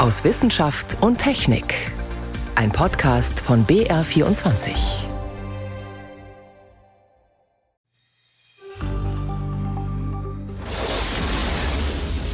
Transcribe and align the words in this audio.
aus 0.00 0.24
Wissenschaft 0.24 0.96
und 1.02 1.18
Technik. 1.18 1.74
Ein 2.54 2.72
Podcast 2.72 3.38
von 3.38 3.66
BR24. 3.66 4.70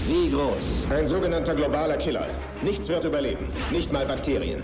Wie 0.06 0.30
groß? 0.30 0.86
Ein 0.90 1.08
sogenannter 1.08 1.56
globaler 1.56 1.96
Killer. 1.96 2.28
Nichts 2.62 2.88
wird 2.88 3.02
überleben, 3.02 3.50
nicht 3.72 3.92
mal 3.92 4.06
Bakterien. 4.06 4.62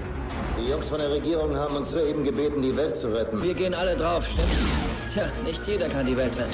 Die 0.60 0.70
Jungs 0.70 0.88
von 0.88 0.98
der 0.98 1.10
Regierung 1.10 1.56
haben 1.56 1.74
uns 1.74 1.90
soeben 1.90 2.22
gebeten, 2.22 2.62
die 2.62 2.76
Welt 2.76 2.96
zu 2.96 3.08
retten. 3.08 3.42
Wir 3.42 3.54
gehen 3.54 3.74
alle 3.74 3.96
drauf, 3.96 4.24
stimmt's? 4.24 4.68
Tja, 5.12 5.24
nicht 5.44 5.66
jeder 5.66 5.88
kann 5.88 6.06
die 6.06 6.16
Welt 6.16 6.38
retten. 6.38 6.52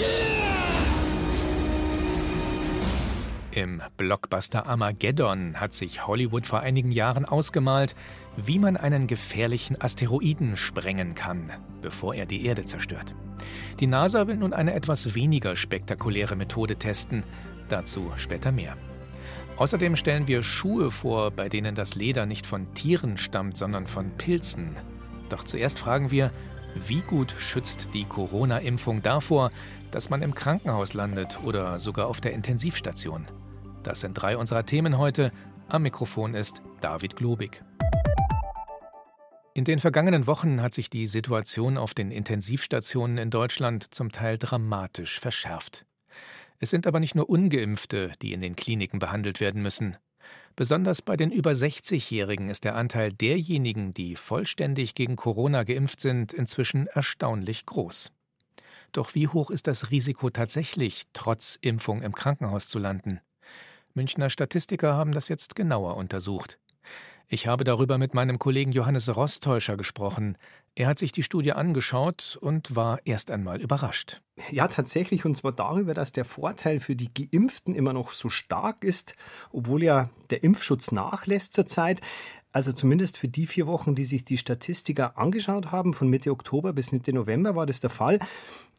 Im 3.61 3.83
Blockbuster 3.97 4.67
Armageddon 4.67 5.59
hat 5.59 5.75
sich 5.75 6.07
Hollywood 6.07 6.47
vor 6.47 6.61
einigen 6.61 6.93
Jahren 6.93 7.25
ausgemalt, 7.25 7.97
wie 8.37 8.61
man 8.61 8.77
einen 8.77 9.09
gefährlichen 9.09 9.81
Asteroiden 9.83 10.57
sprengen 10.57 11.17
kann, 11.17 11.51
bevor 11.83 12.15
er 12.15 12.25
die 12.25 12.47
Erde 12.47 12.67
zerstört. 12.67 13.17
Die 13.81 13.89
NASA 13.89 14.29
will 14.29 14.37
nun 14.37 14.53
eine 14.53 14.75
etwas 14.75 15.17
weniger 15.17 15.57
spektakuläre 15.57 16.37
Methode 16.37 16.77
testen, 16.77 17.25
dazu 17.69 18.13
später 18.15 18.53
mehr. 18.53 18.77
Außerdem 19.57 19.97
stellen 19.97 20.29
wir 20.29 20.45
Schuhe 20.45 20.93
vor, 20.93 21.33
bei 21.33 21.49
denen 21.49 21.75
das 21.75 21.97
Leder 21.97 22.27
nicht 22.27 22.47
von 22.47 22.73
Tieren 22.75 23.17
stammt, 23.17 23.57
sondern 23.57 23.89
von 23.89 24.13
Pilzen. 24.13 24.77
Doch 25.31 25.43
zuerst 25.43 25.81
fragen 25.81 26.13
wir, 26.13 26.31
wie 26.87 27.01
gut 27.01 27.35
schützt 27.37 27.93
die 27.93 28.05
Corona-Impfung 28.05 29.03
davor, 29.03 29.51
dass 29.91 30.11
man 30.11 30.23
im 30.23 30.33
Krankenhaus 30.33 30.95
landet 30.95 31.41
oder 31.43 31.81
sogar 31.81 32.07
auf 32.07 32.21
der 32.21 32.35
Intensivstation? 32.35 33.27
Das 33.89 34.01
sind 34.03 34.13
drei 34.13 34.37
unserer 34.37 34.67
Themen 34.67 34.99
heute. 34.99 35.33
Am 35.67 35.83
Mikrofon 35.83 36.35
ist 36.35 36.61
David 36.83 37.17
Globig. 37.17 37.65
In 39.55 39.65
den 39.65 39.79
vergangenen 39.79 40.27
Wochen 40.27 40.61
hat 40.61 40.75
sich 40.75 40.91
die 40.91 41.07
Situation 41.07 41.79
auf 41.79 41.95
den 41.95 42.11
Intensivstationen 42.11 43.17
in 43.17 43.31
Deutschland 43.31 43.95
zum 43.95 44.13
Teil 44.13 44.37
dramatisch 44.37 45.19
verschärft. 45.19 45.87
Es 46.59 46.69
sind 46.69 46.87
aber 46.87 47.01
nicht 47.01 47.15
nur 47.15 47.31
ungeimpfte, 47.31 48.13
die 48.21 48.35
in 48.35 48.43
den 48.43 48.57
Kliniken 48.57 48.99
behandelt 48.99 49.41
werden 49.41 49.63
müssen. 49.63 49.97
Besonders 50.55 51.01
bei 51.01 51.17
den 51.17 51.31
über 51.31 51.53
60-Jährigen 51.53 52.51
ist 52.51 52.65
der 52.65 52.75
Anteil 52.75 53.11
derjenigen, 53.11 53.95
die 53.95 54.17
vollständig 54.17 54.97
gegen 54.97 55.17
Corona 55.17 55.63
geimpft 55.63 56.03
sind, 56.03 56.35
inzwischen 56.35 56.89
erstaunlich 56.89 57.65
groß. 57.65 58.13
Doch 58.93 59.15
wie 59.15 59.29
hoch 59.29 59.51
ist 59.51 59.67
das 59.67 59.91
Risiko 59.91 60.29
tatsächlich, 60.29 61.05
trotz 61.15 61.57
Impfung 61.59 62.03
im 62.03 62.15
Krankenhaus 62.15 62.69
zu 62.69 62.79
landen? 62.79 63.23
Münchner 63.99 64.31
Statistiker 64.31 64.95
haben 64.95 65.11
das 65.11 65.29
jetzt 65.29 65.57
genauer 65.57 65.97
untersucht. 65.97 66.61
Ich 67.27 67.49
habe 67.49 67.65
darüber 67.65 67.99
mit 67.99 68.15
meinem 68.15 68.39
Kollegen 68.39 68.71
Johannes 68.71 69.17
Rostäuscher 69.17 69.77
gesprochen. 69.77 70.39
Er 70.77 70.87
hat 70.87 71.01
sich 71.01 71.11
die 71.11 71.25
Studie 71.25 71.51
angeschaut 71.51 72.39
und 72.41 72.77
war 72.77 73.01
erst 73.05 73.33
einmal 73.33 73.61
überrascht. 73.61 74.23
Ja, 74.53 74.69
tatsächlich, 74.69 75.25
und 75.25 75.37
zwar 75.37 75.51
darüber, 75.51 75.95
dass 75.95 76.13
der 76.13 76.25
Vorteil 76.25 76.79
für 76.79 76.95
die 76.95 77.13
Geimpften 77.13 77.75
immer 77.75 77.93
noch 77.93 78.13
so 78.13 78.29
stark 78.29 78.85
ist, 78.85 79.17
obwohl 79.51 79.83
ja 79.83 80.11
der 80.31 80.45
Impfschutz 80.45 80.93
nachlässt 80.93 81.55
zurzeit. 81.55 82.01
Also 82.53 82.73
zumindest 82.73 83.19
für 83.19 83.29
die 83.29 83.49
vier 83.49 83.67
Wochen, 83.67 83.97
die 83.97 84.05
sich 84.05 84.25
die 84.25 84.39
Statistiker 84.39 85.19
angeschaut 85.19 85.73
haben, 85.73 85.93
von 85.93 86.09
Mitte 86.09 86.31
Oktober 86.31 86.73
bis 86.73 86.93
Mitte 86.93 87.13
November 87.13 87.57
war 87.57 87.67
das 87.67 87.81
der 87.81 87.91
Fall. 87.91 88.21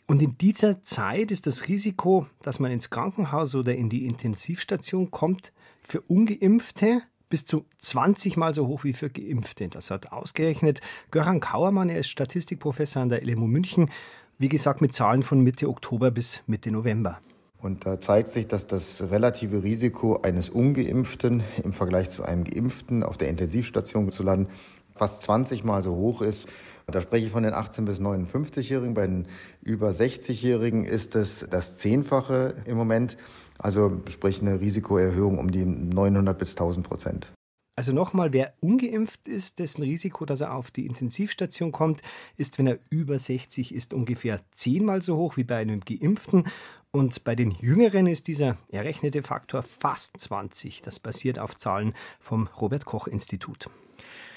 Und 0.10 0.24
in 0.24 0.36
dieser 0.40 0.82
Zeit 0.82 1.30
ist 1.30 1.46
das 1.46 1.68
Risiko, 1.68 2.26
dass 2.42 2.60
man 2.60 2.72
ins 2.72 2.90
Krankenhaus 2.90 3.54
oder 3.54 3.76
in 3.76 3.90
die 3.90 4.08
Intensivstation 4.08 5.12
kommt, 5.12 5.54
für 5.84 6.02
ungeimpfte 6.02 7.04
bis 7.30 7.46
zu 7.46 7.68
20 7.78 8.36
Mal 8.36 8.56
so 8.56 8.66
hoch 8.66 8.84
wie 8.84 8.94
für 8.94 9.12
Geimpfte. 9.12 9.68
Das 9.68 9.92
hat 9.92 10.12
ausgerechnet 10.12 10.82
Göran 11.12 11.42
Kauermann, 11.42 11.90
er 11.90 12.00
ist 12.00 12.10
Statistikprofessor 12.10 13.04
an 13.04 13.10
der 13.10 13.24
LMU 13.24 13.46
München, 13.46 13.92
wie 14.40 14.50
gesagt 14.50 14.82
mit 14.82 14.96
Zahlen 14.96 15.22
von 15.22 15.42
Mitte 15.42 15.70
Oktober 15.70 16.10
bis 16.10 16.42
Mitte 16.48 16.72
November. 16.72 17.20
Und 17.62 17.86
da 17.86 18.00
zeigt 18.00 18.32
sich, 18.32 18.48
dass 18.48 18.66
das 18.66 19.12
relative 19.12 19.62
Risiko 19.62 20.22
eines 20.24 20.50
ungeimpften 20.50 21.44
im 21.64 21.72
Vergleich 21.72 22.10
zu 22.10 22.24
einem 22.24 22.46
geimpften 22.46 23.04
auf 23.04 23.20
der 23.20 23.28
Intensivstation 23.28 24.10
zu 24.10 24.24
landen 24.24 24.48
fast 25.00 25.24
20 25.24 25.64
Mal 25.64 25.82
so 25.82 25.96
hoch 25.96 26.22
ist. 26.22 26.48
Da 26.86 27.02
spreche 27.02 27.28
ich 27.28 27.32
von 27.32 27.44
den 27.44 27.54
18 27.54 27.86
bis 27.86 28.00
59-Jährigen. 28.00 28.94
Bei 28.94 29.08
den 29.08 29.28
über 29.62 29.90
60-Jährigen 29.92 30.84
ist 30.84 31.16
es 31.16 31.48
das 31.50 31.78
Zehnfache 31.78 32.56
im 32.66 32.78
Moment. 32.78 33.18
Also 33.58 34.02
sprich 34.10 34.42
eine 34.42 34.60
Risikoerhöhung 34.60 35.38
um 35.38 35.52
die 35.52 35.66
900 35.66 36.38
bis 36.38 36.52
1000 36.52 36.88
Prozent. 36.88 37.28
Also 37.76 37.94
nochmal, 37.94 38.34
wer 38.34 38.54
ungeimpft 38.60 39.26
ist, 39.26 39.60
dessen 39.60 39.84
Risiko, 39.84 40.26
dass 40.26 40.42
er 40.42 40.54
auf 40.54 40.70
die 40.70 40.86
Intensivstation 40.86 41.72
kommt, 41.72 42.02
ist, 42.36 42.58
wenn 42.58 42.68
er 42.68 42.80
über 42.90 43.18
60 43.18 43.74
ist, 43.74 43.94
ungefähr 43.94 44.42
zehnmal 44.52 45.02
so 45.02 45.16
hoch 45.16 45.38
wie 45.38 45.46
bei 45.46 45.58
einem 45.58 45.80
Geimpften. 45.80 46.44
Und 46.92 47.24
bei 47.24 47.36
den 47.36 47.52
Jüngeren 47.52 48.08
ist 48.08 48.28
dieser 48.28 48.58
errechnete 48.70 49.24
Faktor 49.24 49.64
fast 49.64 50.20
20. 50.20 50.82
Das 50.82 51.00
basiert 51.00 51.40
auf 51.40 51.56
Zahlen 51.56 51.94
vom 52.20 52.50
Robert 52.60 52.84
Koch 52.84 53.08
Institut. 53.08 53.70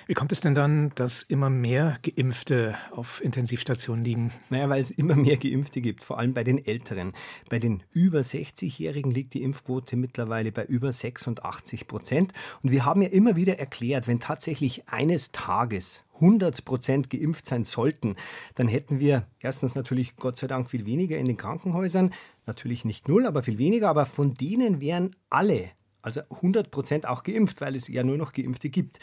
Wie 0.07 0.15
kommt 0.15 0.33
es 0.33 0.41
denn 0.41 0.55
dann, 0.55 0.91
dass 0.97 1.23
immer 1.23 1.49
mehr 1.49 1.99
Geimpfte 2.03 2.75
auf 2.91 3.23
Intensivstationen 3.23 4.05
liegen? 4.05 4.33
Naja, 4.51 4.69
weil 4.69 4.81
es 4.81 4.91
immer 4.91 5.15
mehr 5.15 5.37
Geimpfte 5.37 5.81
gibt, 5.81 6.03
vor 6.03 6.19
allem 6.19 6.35
bei 6.35 6.43
den 6.43 6.65
Älteren. 6.65 7.13
Bei 7.49 7.61
den 7.61 7.85
über 7.93 8.21
60-Jährigen 8.21 9.13
liegt 9.13 9.35
die 9.35 9.43
Impfquote 9.43 9.97
mittlerweile 9.97 10.51
bei 10.51 10.65
über 10.65 10.93
86 10.93 11.87
Prozent. 11.87 12.33
Und 12.63 12.73
wir 12.73 12.85
haben 12.85 13.03
ja 13.03 13.09
immer 13.11 13.37
wieder 13.37 13.59
erklärt, 13.59 14.09
wenn 14.09 14.19
tatsächlich 14.19 14.89
eines 14.89 15.31
Tages 15.31 16.05
100 16.15 16.65
Prozent 16.65 17.09
geimpft 17.09 17.47
sein 17.47 17.65
sollten, 17.65 18.17
dann 18.57 18.69
hätten 18.69 19.01
wir 19.01 19.27
erstens 19.41 19.75
natürlich 19.75 20.17
Gott 20.17 20.37
sei 20.37 20.47
Dank 20.47 20.71
viel 20.71 20.85
weniger 20.85 21.17
in 21.17 21.27
den 21.27 21.37
Krankenhäusern. 21.37 22.13
Natürlich 22.47 22.85
nicht 22.85 23.09
null, 23.09 23.27
aber 23.27 23.43
viel 23.43 23.59
weniger. 23.59 23.89
Aber 23.89 24.07
von 24.07 24.35
denen 24.35 24.81
wären 24.81 25.15
alle 25.31 25.71
also 26.03 26.21
100 26.31 26.71
Prozent 26.71 27.07
auch 27.07 27.23
geimpft, 27.23 27.61
weil 27.61 27.77
es 27.77 27.89
ja 27.89 28.03
nur 28.03 28.17
noch 28.17 28.33
Geimpfte 28.33 28.69
gibt. 28.69 28.99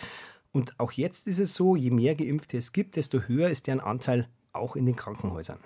Und 0.52 0.80
auch 0.80 0.92
jetzt 0.92 1.28
ist 1.28 1.40
es 1.40 1.54
so, 1.54 1.76
je 1.76 1.92
mehr 1.92 2.16
Geimpfte 2.16 2.58
es 2.58 2.72
gibt, 2.72 2.96
desto 2.96 3.22
höher 3.22 3.50
ist 3.50 3.68
deren 3.68 3.80
Anteil 3.80 4.28
auch 4.52 4.76
in 4.76 4.86
den 4.86 4.96
Krankenhäusern. 4.96 5.60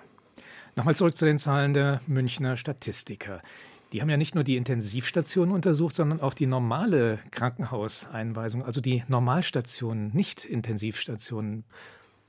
Nochmal 0.76 0.94
zurück 0.94 1.16
zu 1.16 1.24
den 1.24 1.38
Zahlen 1.38 1.72
der 1.72 2.00
Münchner 2.06 2.56
Statistiker. 2.56 3.40
Die 3.92 4.02
haben 4.02 4.10
ja 4.10 4.16
nicht 4.16 4.34
nur 4.34 4.42
die 4.42 4.56
Intensivstationen 4.56 5.54
untersucht, 5.54 5.94
sondern 5.94 6.20
auch 6.20 6.34
die 6.34 6.46
normale 6.46 7.20
Krankenhauseinweisung, 7.30 8.64
also 8.64 8.80
die 8.80 9.04
Normalstationen, 9.06 10.10
nicht 10.12 10.44
Intensivstationen. 10.44 11.64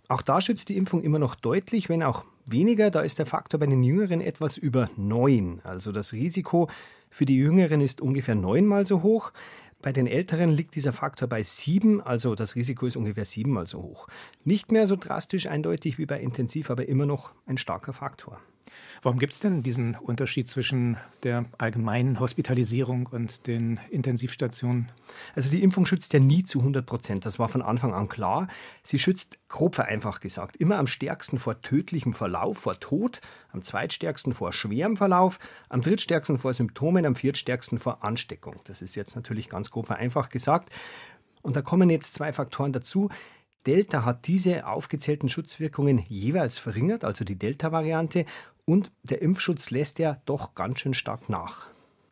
Auch 0.07 0.22
da 0.22 0.41
schützt 0.41 0.69
die 0.69 0.77
Impfung 0.77 1.01
immer 1.01 1.17
noch 1.17 1.33
deutlich, 1.33 1.89
wenn 1.89 2.03
auch 2.03 2.23
weniger. 2.45 2.91
Da 2.91 3.01
ist 3.01 3.17
der 3.17 3.25
Faktor 3.25 3.59
bei 3.59 3.66
den 3.66 3.81
Jüngeren 3.81 4.22
etwas 4.22 4.57
über 4.57 4.89
neun. 4.95 5.59
Also 5.63 5.91
das 5.91 6.13
Risiko 6.13 6.69
für 7.09 7.25
die 7.25 7.37
Jüngeren 7.37 7.81
ist 7.81 7.99
ungefähr 7.99 8.35
neunmal 8.35 8.85
so 8.85 9.01
hoch. 9.01 9.31
Bei 9.85 9.94
den 9.94 10.07
Älteren 10.07 10.50
liegt 10.50 10.73
dieser 10.73 10.94
Faktor 10.94 11.29
bei 11.29 11.44
sieben, 11.44 12.01
also 12.01 12.34
das 12.34 12.56
Risiko 12.56 12.88
ist 12.88 12.97
ungefähr 12.97 13.23
siebenmal 13.23 13.68
so 13.68 13.84
hoch. 13.84 14.07
Nicht 14.44 14.72
mehr 14.72 14.88
so 14.88 14.96
drastisch 14.96 15.46
eindeutig 15.46 16.00
wie 16.00 16.07
bei 16.07 16.19
Intensiv, 16.19 16.72
aber 16.72 16.88
immer 16.88 17.06
noch 17.06 17.34
ein 17.46 17.59
starker 17.59 17.94
Faktor. 17.94 18.41
Warum 19.02 19.20
gibt 19.20 19.34
es 19.34 19.40
denn 19.40 19.62
diesen 19.62 19.96
Unterschied 19.96 20.48
zwischen 20.48 20.98
der 21.24 21.46
allgemeinen 21.58 22.20
Hospitalisierung 22.20 23.08
und 23.08 23.48
den 23.48 23.80
Intensivstationen? 23.90 24.92
Also 25.36 25.50
die 25.50 25.64
Impfung 25.64 25.86
schützt 25.86 26.14
ja 26.14 26.20
nie 26.20 26.44
zu 26.44 26.59
100 26.59 26.86
Prozent. 26.86 27.26
Das 27.26 27.38
war 27.38 27.50
von 27.50 27.62
Anfang 27.62 27.94
an 27.94 28.09
klar. 28.09 28.48
Sie 28.84 29.00
schützt, 29.00 29.38
grob 29.48 29.76
vereinfacht 29.76 30.22
gesagt, 30.22 30.58
immer 30.58 30.78
am 30.78 30.88
stärksten 30.88 31.38
vor 31.38 31.62
tödlichem 31.62 32.14
Verlauf, 32.14 32.58
vor 32.58 32.80
Tod, 32.80 33.22
am 33.52 33.62
zweitstärksten 33.62 34.34
vor 34.34 34.53
schwerem 34.53 34.97
Verlauf, 34.97 35.40
am 35.70 35.82
drittstärksten 35.82 36.40
vor 36.40 36.53
Symptomen, 36.53 37.06
am 37.06 37.16
viertstärksten 37.16 37.80
vor 37.80 38.03
Ansteckung. 38.03 38.59
Das 38.66 38.82
ist 38.82 38.96
jetzt 38.96 39.16
natürlich 39.16 39.50
ganz 39.50 39.72
grob 39.72 39.88
vereinfacht 39.88 40.32
gesagt. 40.32 40.70
Und 41.46 41.56
da 41.56 41.61
kommen 41.61 41.91
jetzt 41.91 42.16
zwei 42.16 42.34
Faktoren 42.34 42.73
dazu. 42.73 43.09
Delta 43.67 44.06
hat 44.06 44.28
diese 44.28 44.67
aufgezählten 44.67 45.29
Schutzwirkungen 45.29 46.03
jeweils 46.08 46.58
verringert, 46.58 47.03
also 47.03 47.26
die 47.26 47.38
Delta-Variante, 47.38 48.26
und 48.66 48.91
der 49.03 49.22
Impfschutz 49.22 49.70
lässt 49.70 50.00
ja 50.00 50.17
doch 50.26 50.56
ganz 50.56 50.79
schön 50.79 50.94
stark 50.94 51.29
nach. 51.29 51.67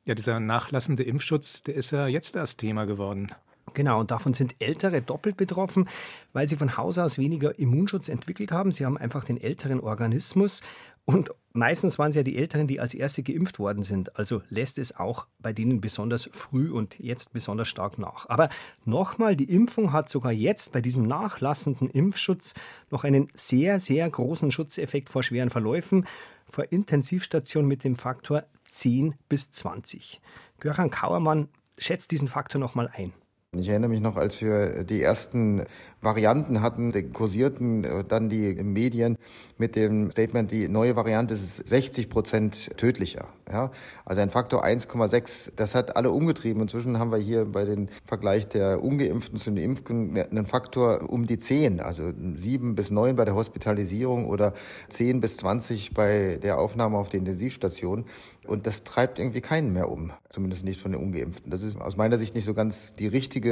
Ja, 0.06 0.16
dieser 0.16 0.40
nachlassende 0.40 1.04
Impfschutz, 1.04 1.64
der 1.64 1.76
ist 1.76 1.92
ja 1.92 2.08
jetzt 2.08 2.36
erst 2.36 2.60
Thema 2.60 2.86
geworden. 2.86 3.32
Genau, 3.74 4.00
und 4.00 4.12
davon 4.12 4.34
sind 4.34 4.56
Ältere 4.60 5.02
doppelt 5.02 5.38
betroffen, 5.38 5.88
weil 6.32 6.48
sie 6.48 6.58
von 6.58 6.78
Haus 6.78 6.98
aus 6.98 7.18
weniger 7.18 7.58
Immunschutz 7.58 8.10
entwickelt 8.10 8.52
haben. 8.52 8.72
Sie 8.72 8.86
haben 8.86 8.98
einfach 8.98 9.24
den 9.24 9.40
älteren 9.40 9.80
Organismus 9.80 10.62
und 11.06 11.32
meistens 11.52 12.00
waren 12.00 12.12
es 12.12 12.16
ja 12.16 12.24
die 12.24 12.38
Älteren, 12.38 12.66
die 12.66 12.80
als 12.80 12.94
Erste 12.94 13.24
geimpft 13.24 13.60
worden 13.60 13.84
sind. 13.84 14.18
Also 14.18 14.42
lässt 14.50 14.78
es 14.78 14.96
auch 14.96 15.28
bei 15.40 15.52
denen 15.52 15.82
besonders 15.82 16.30
früh 16.32 16.72
und 16.72 16.98
jetzt 17.00 17.34
besonders 17.34 17.68
stark 17.68 17.98
nach. 17.98 18.30
Aber 18.30 18.50
nochmal, 18.86 19.36
die 19.36 19.52
Impfung 19.52 19.92
hat 19.92 20.10
sogar 20.10 20.32
jetzt 20.32 20.72
bei 20.72 20.80
diesem 20.80 21.06
nachlassenden 21.06 21.90
Impfschutz 21.90 22.54
noch 22.90 23.04
einen 23.04 23.28
sehr, 23.34 23.82
sehr 23.82 24.10
großen 24.10 24.52
Schutzeffekt 24.52 25.10
vor 25.10 25.24
schweren 25.24 25.50
Verläufen, 25.50 26.06
vor 26.46 26.72
Intensivstationen 26.72 27.68
mit 27.68 27.84
dem 27.84 27.98
Faktor 27.98 28.46
10 28.68 29.16
bis 29.28 29.52
20. 29.52 30.22
Göran 30.60 30.90
Kauermann 30.90 31.50
schätzt 31.78 32.12
diesen 32.12 32.30
Faktor 32.30 32.60
nochmal 32.60 32.90
ein. 32.94 33.12
Ich 33.56 33.70
erinnere 33.70 33.90
mich 33.90 34.02
noch, 34.02 34.18
als 34.18 34.42
wir 34.42 34.84
die 34.84 35.02
ersten 35.02 35.64
Varianten 36.02 36.62
hatten, 36.62 37.14
kursierten 37.14 37.84
äh, 37.84 38.04
dann 38.04 38.28
die 38.28 38.56
Medien 38.64 39.18
mit 39.58 39.76
dem 39.76 40.10
Statement, 40.10 40.52
die 40.52 40.68
neue 40.68 40.96
Variante 40.96 41.36
ist 41.36 41.68
60 41.68 42.10
Prozent 42.10 42.78
tödlicher. 42.78 43.28
Ja? 43.52 43.72
Also 44.06 44.22
ein 44.22 44.30
Faktor 44.30 44.66
1,6, 44.66 45.54
das 45.56 45.76
hat 45.76 45.96
alle 45.96 46.12
umgetrieben. 46.12 46.62
Inzwischen 46.62 47.00
haben 47.00 47.12
wir 47.12 47.20
hier 47.20 47.46
bei 47.46 47.64
den 47.64 47.90
Vergleich 48.06 48.48
der 48.48 48.84
Ungeimpften 48.84 49.38
zu 49.38 49.52
den 49.52 49.64
Impften 49.64 50.18
einen 50.18 50.46
Faktor 50.46 51.10
um 51.10 51.26
die 51.26 51.40
10, 51.40 51.80
also 51.80 52.12
7 52.36 52.76
bis 52.76 52.92
9 52.92 53.16
bei 53.16 53.26
der 53.26 53.36
Hospitalisierung 53.36 54.26
oder 54.26 54.54
10 54.90 55.22
bis 55.22 55.38
20 55.38 55.94
bei 55.94 56.40
der 56.42 56.60
Aufnahme 56.60 56.98
auf 56.98 57.10
der 57.10 57.20
Intensivstation. 57.20 58.06
Und 58.46 58.68
das 58.68 58.84
treibt 58.84 59.20
irgendwie 59.20 59.40
keinen 59.40 59.72
mehr 59.72 59.90
um, 59.90 60.12
zumindest 60.30 60.66
nicht 60.66 60.82
von 60.82 60.92
den 60.92 61.02
Ungeimpften. 61.02 61.50
Das 61.50 61.64
ist 61.64 61.80
aus 61.80 61.96
meiner 61.96 62.18
Sicht 62.18 62.36
nicht 62.36 62.44
so 62.44 62.54
ganz 62.54 62.94
die 62.94 63.08
richtige 63.08 63.43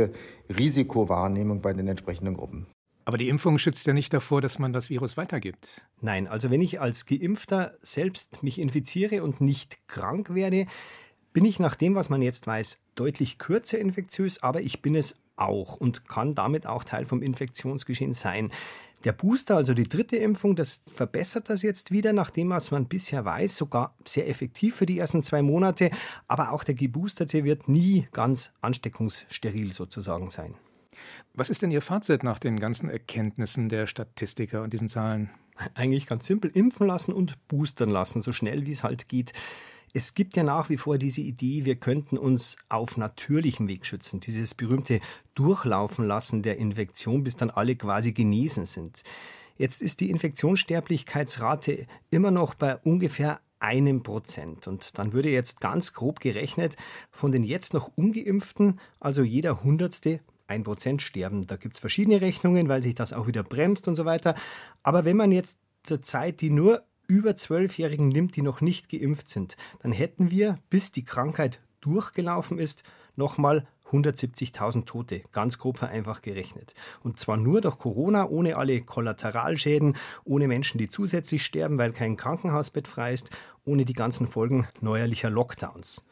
Risikowahrnehmung 0.50 1.62
bei 1.62 1.74
den 1.74 1.88
entsprechenden 1.88 2.36
Gruppen. 2.36 2.68
Aber 3.06 3.18
die 3.18 3.30
Impfung 3.30 3.58
schützt 3.58 3.88
ja 3.88 3.94
nicht 3.94 4.14
davor, 4.14 4.42
dass 4.42 4.60
man 4.60 4.74
das 4.74 4.90
Virus 4.90 5.18
weitergibt. 5.18 5.82
Nein, 6.02 6.28
also 6.28 6.52
wenn 6.52 6.62
ich 6.62 6.80
als 6.80 7.06
Geimpfter 7.06 7.74
selbst 7.82 8.44
mich 8.44 8.60
infiziere 8.60 9.24
und 9.24 9.42
nicht 9.42 9.88
krank 9.88 10.34
werde, 10.34 10.68
bin 11.34 11.46
ich 11.46 11.60
nach 11.60 11.76
dem, 11.76 11.96
was 11.96 12.10
man 12.10 12.22
jetzt 12.22 12.46
weiß, 12.46 12.80
deutlich 12.96 13.38
kürzer 13.38 13.80
infektiös, 13.80 14.44
aber 14.44 14.62
ich 14.62 14.82
bin 14.82 14.96
es 14.96 15.16
auch 15.42 15.76
und 15.76 16.08
kann 16.08 16.36
damit 16.36 16.68
auch 16.68 16.84
Teil 16.84 17.06
vom 17.06 17.22
Infektionsgeschehen 17.22 18.14
sein. 18.14 18.52
Der 19.04 19.14
Booster, 19.14 19.56
also 19.56 19.74
die 19.74 19.90
dritte 19.90 20.18
Impfung, 20.18 20.56
das 20.56 20.82
verbessert 20.88 21.50
das 21.50 21.64
jetzt 21.64 21.92
wieder, 21.92 22.14
nachdem 22.14 22.50
was 22.50 22.70
man 22.70 22.86
bisher 22.86 23.26
weiß, 23.26 23.58
sogar 23.58 23.96
sehr 24.06 24.30
effektiv 24.30 24.76
für 24.76 24.86
die 24.86 25.00
ersten 25.00 25.24
zwei 25.24 25.42
Monate. 25.42 25.90
Aber 26.28 26.52
auch 26.52 26.64
der 26.64 26.76
Geboosterte 26.76 27.44
wird 27.44 27.68
nie 27.68 28.08
ganz 28.12 28.52
ansteckungssteril 28.62 29.74
sozusagen 29.74 30.30
sein. 30.30 30.54
Was 31.34 31.50
ist 31.50 31.64
denn 31.64 31.72
Ihr 31.72 31.82
Fazit 31.82 32.24
nach 32.24 32.38
den 32.38 32.60
ganzen 32.60 32.90
Erkenntnissen 32.90 33.70
der 33.70 33.88
Statistiker 33.88 34.62
und 34.62 34.74
diesen 34.74 34.90
Zahlen? 34.90 35.32
Eigentlich 35.74 36.06
ganz 36.06 36.28
simpel, 36.28 36.52
impfen 36.54 36.86
lassen 36.86 37.14
und 37.14 37.48
boostern 37.48 37.90
lassen, 37.90 38.22
so 38.22 38.32
schnell 38.32 38.66
wie 38.66 38.72
es 38.72 38.84
halt 38.84 39.08
geht. 39.08 39.34
Es 39.94 40.14
gibt 40.14 40.36
ja 40.38 40.44
nach 40.44 40.70
wie 40.70 40.78
vor 40.78 40.98
diese 40.98 41.22
Idee, 41.22 41.66
wir 41.66 41.76
könnten 41.76 42.18
uns 42.18 42.56
auf 42.70 42.98
natürlichem 42.98 43.68
Weg 43.68 43.86
schützen. 43.86 44.20
Dieses 44.20 44.56
berühmte 44.56 45.02
Durchlaufen 45.34 46.08
lassen 46.08 46.42
der 46.42 46.58
Infektion, 46.58 47.24
bis 47.24 47.36
dann 47.36 47.50
alle 47.50 47.76
quasi 47.76 48.14
genesen 48.14 48.66
sind. 48.66 49.04
Jetzt 49.58 49.82
ist 49.82 50.00
die 50.00 50.10
Infektionssterblichkeitsrate 50.10 51.86
immer 52.10 52.32
noch 52.32 52.56
bei 52.56 52.78
ungefähr 52.78 53.40
einem 53.60 54.02
Prozent. 54.02 54.68
Und 54.68 54.98
dann 54.98 55.14
würde 55.14 55.30
jetzt 55.30 55.62
ganz 55.62 55.94
grob 55.94 56.20
gerechnet 56.20 56.78
von 57.12 57.32
den 57.32 57.44
jetzt 57.44 57.74
noch 57.74 57.92
ungeimpften, 57.96 58.80
also 59.00 59.24
jeder 59.24 59.64
Hundertste, 59.64 60.20
1% 60.48 61.00
sterben. 61.00 61.48
Da 61.48 61.56
gibt 61.56 61.76
es 61.76 61.80
verschiedene 61.80 62.22
Rechnungen, 62.22 62.70
weil 62.70 62.84
sich 62.84 62.96
das 62.96 63.14
auch 63.14 63.28
wieder 63.28 63.44
bremst 63.44 63.88
und 63.88 63.96
so 63.96 64.06
weiter. 64.06 64.36
Aber 64.84 65.06
wenn 65.06 65.18
man 65.18 65.32
jetzt 65.32 65.60
zur 65.84 66.02
Zeit 66.02 66.42
die 66.42 66.50
nur 66.50 66.84
über 67.12 67.36
Zwölfjährigen 67.36 68.08
nimmt, 68.08 68.38
die 68.38 68.42
noch 68.42 68.62
nicht 68.62 68.88
geimpft 68.88 69.28
sind, 69.28 69.58
dann 69.82 69.92
hätten 69.92 70.32
wir, 70.32 70.58
bis 70.70 70.94
die 70.94 71.04
Krankheit 71.04 71.60
durchgelaufen 71.82 72.58
ist, 72.58 72.84
nochmal 73.18 73.68
170.000 73.92 74.86
Tote, 74.86 75.22
ganz 75.34 75.60
grob 75.60 75.78
vereinfacht 75.78 76.24
gerechnet. 76.24 76.74
Und 77.04 77.20
zwar 77.20 77.36
nur 77.36 77.60
durch 77.60 77.78
Corona, 77.78 78.30
ohne 78.30 78.56
alle 78.56 78.80
Kollateralschäden, 78.80 79.98
ohne 80.24 80.48
Menschen, 80.48 80.78
die 80.78 80.88
zusätzlich 80.88 81.44
sterben, 81.44 81.78
weil 81.78 81.92
kein 81.92 82.16
Krankenhausbett 82.16 82.88
frei 82.88 83.14
ist, 83.14 83.30
ohne 83.66 83.84
die 83.84 83.92
ganzen 83.92 84.26
Folgen 84.26 84.66
neuerlicher 84.80 85.30
Lockdowns. 85.30 86.04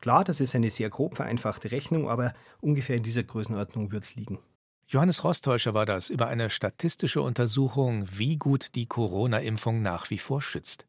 Klar, 0.00 0.24
das 0.24 0.40
ist 0.40 0.56
eine 0.56 0.70
sehr 0.70 0.90
grob 0.90 1.14
vereinfachte 1.14 1.70
Rechnung, 1.70 2.08
aber 2.08 2.34
ungefähr 2.60 2.96
in 2.96 3.04
dieser 3.04 3.22
Größenordnung 3.22 3.92
wird 3.92 4.02
es 4.02 4.16
liegen. 4.16 4.40
Johannes 4.88 5.22
Rostäuscher 5.22 5.74
war 5.74 5.86
das 5.86 6.10
über 6.10 6.28
eine 6.28 6.50
statistische 6.50 7.22
Untersuchung, 7.22 8.06
wie 8.10 8.36
gut 8.36 8.74
die 8.74 8.86
Corona-Impfung 8.86 9.82
nach 9.82 10.10
wie 10.10 10.18
vor 10.18 10.42
schützt. 10.42 10.86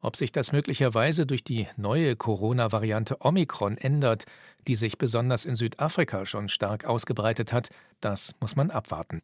Ob 0.00 0.16
sich 0.16 0.30
das 0.30 0.52
möglicherweise 0.52 1.26
durch 1.26 1.42
die 1.42 1.66
neue 1.76 2.14
Corona-Variante 2.14 3.16
Omikron 3.20 3.78
ändert, 3.78 4.26
die 4.68 4.76
sich 4.76 4.98
besonders 4.98 5.44
in 5.44 5.56
Südafrika 5.56 6.26
schon 6.26 6.48
stark 6.48 6.84
ausgebreitet 6.84 7.52
hat, 7.52 7.70
das 8.00 8.34
muss 8.40 8.54
man 8.54 8.70
abwarten. 8.70 9.22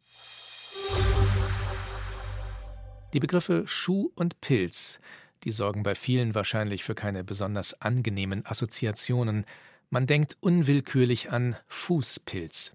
Die 3.13 3.19
Begriffe 3.19 3.63
Schuh 3.67 4.11
und 4.15 4.41
Pilz 4.41 4.99
die 5.45 5.51
sorgen 5.51 5.83
bei 5.83 5.93
vielen 5.93 6.33
wahrscheinlich 6.33 6.83
für 6.83 6.95
keine 6.95 7.23
besonders 7.23 7.79
angenehmen 7.79 8.45
Assoziationen. 8.45 9.45
Man 9.91 10.07
denkt 10.07 10.37
unwillkürlich 10.39 11.31
an 11.31 11.55
Fußpilz. 11.67 12.73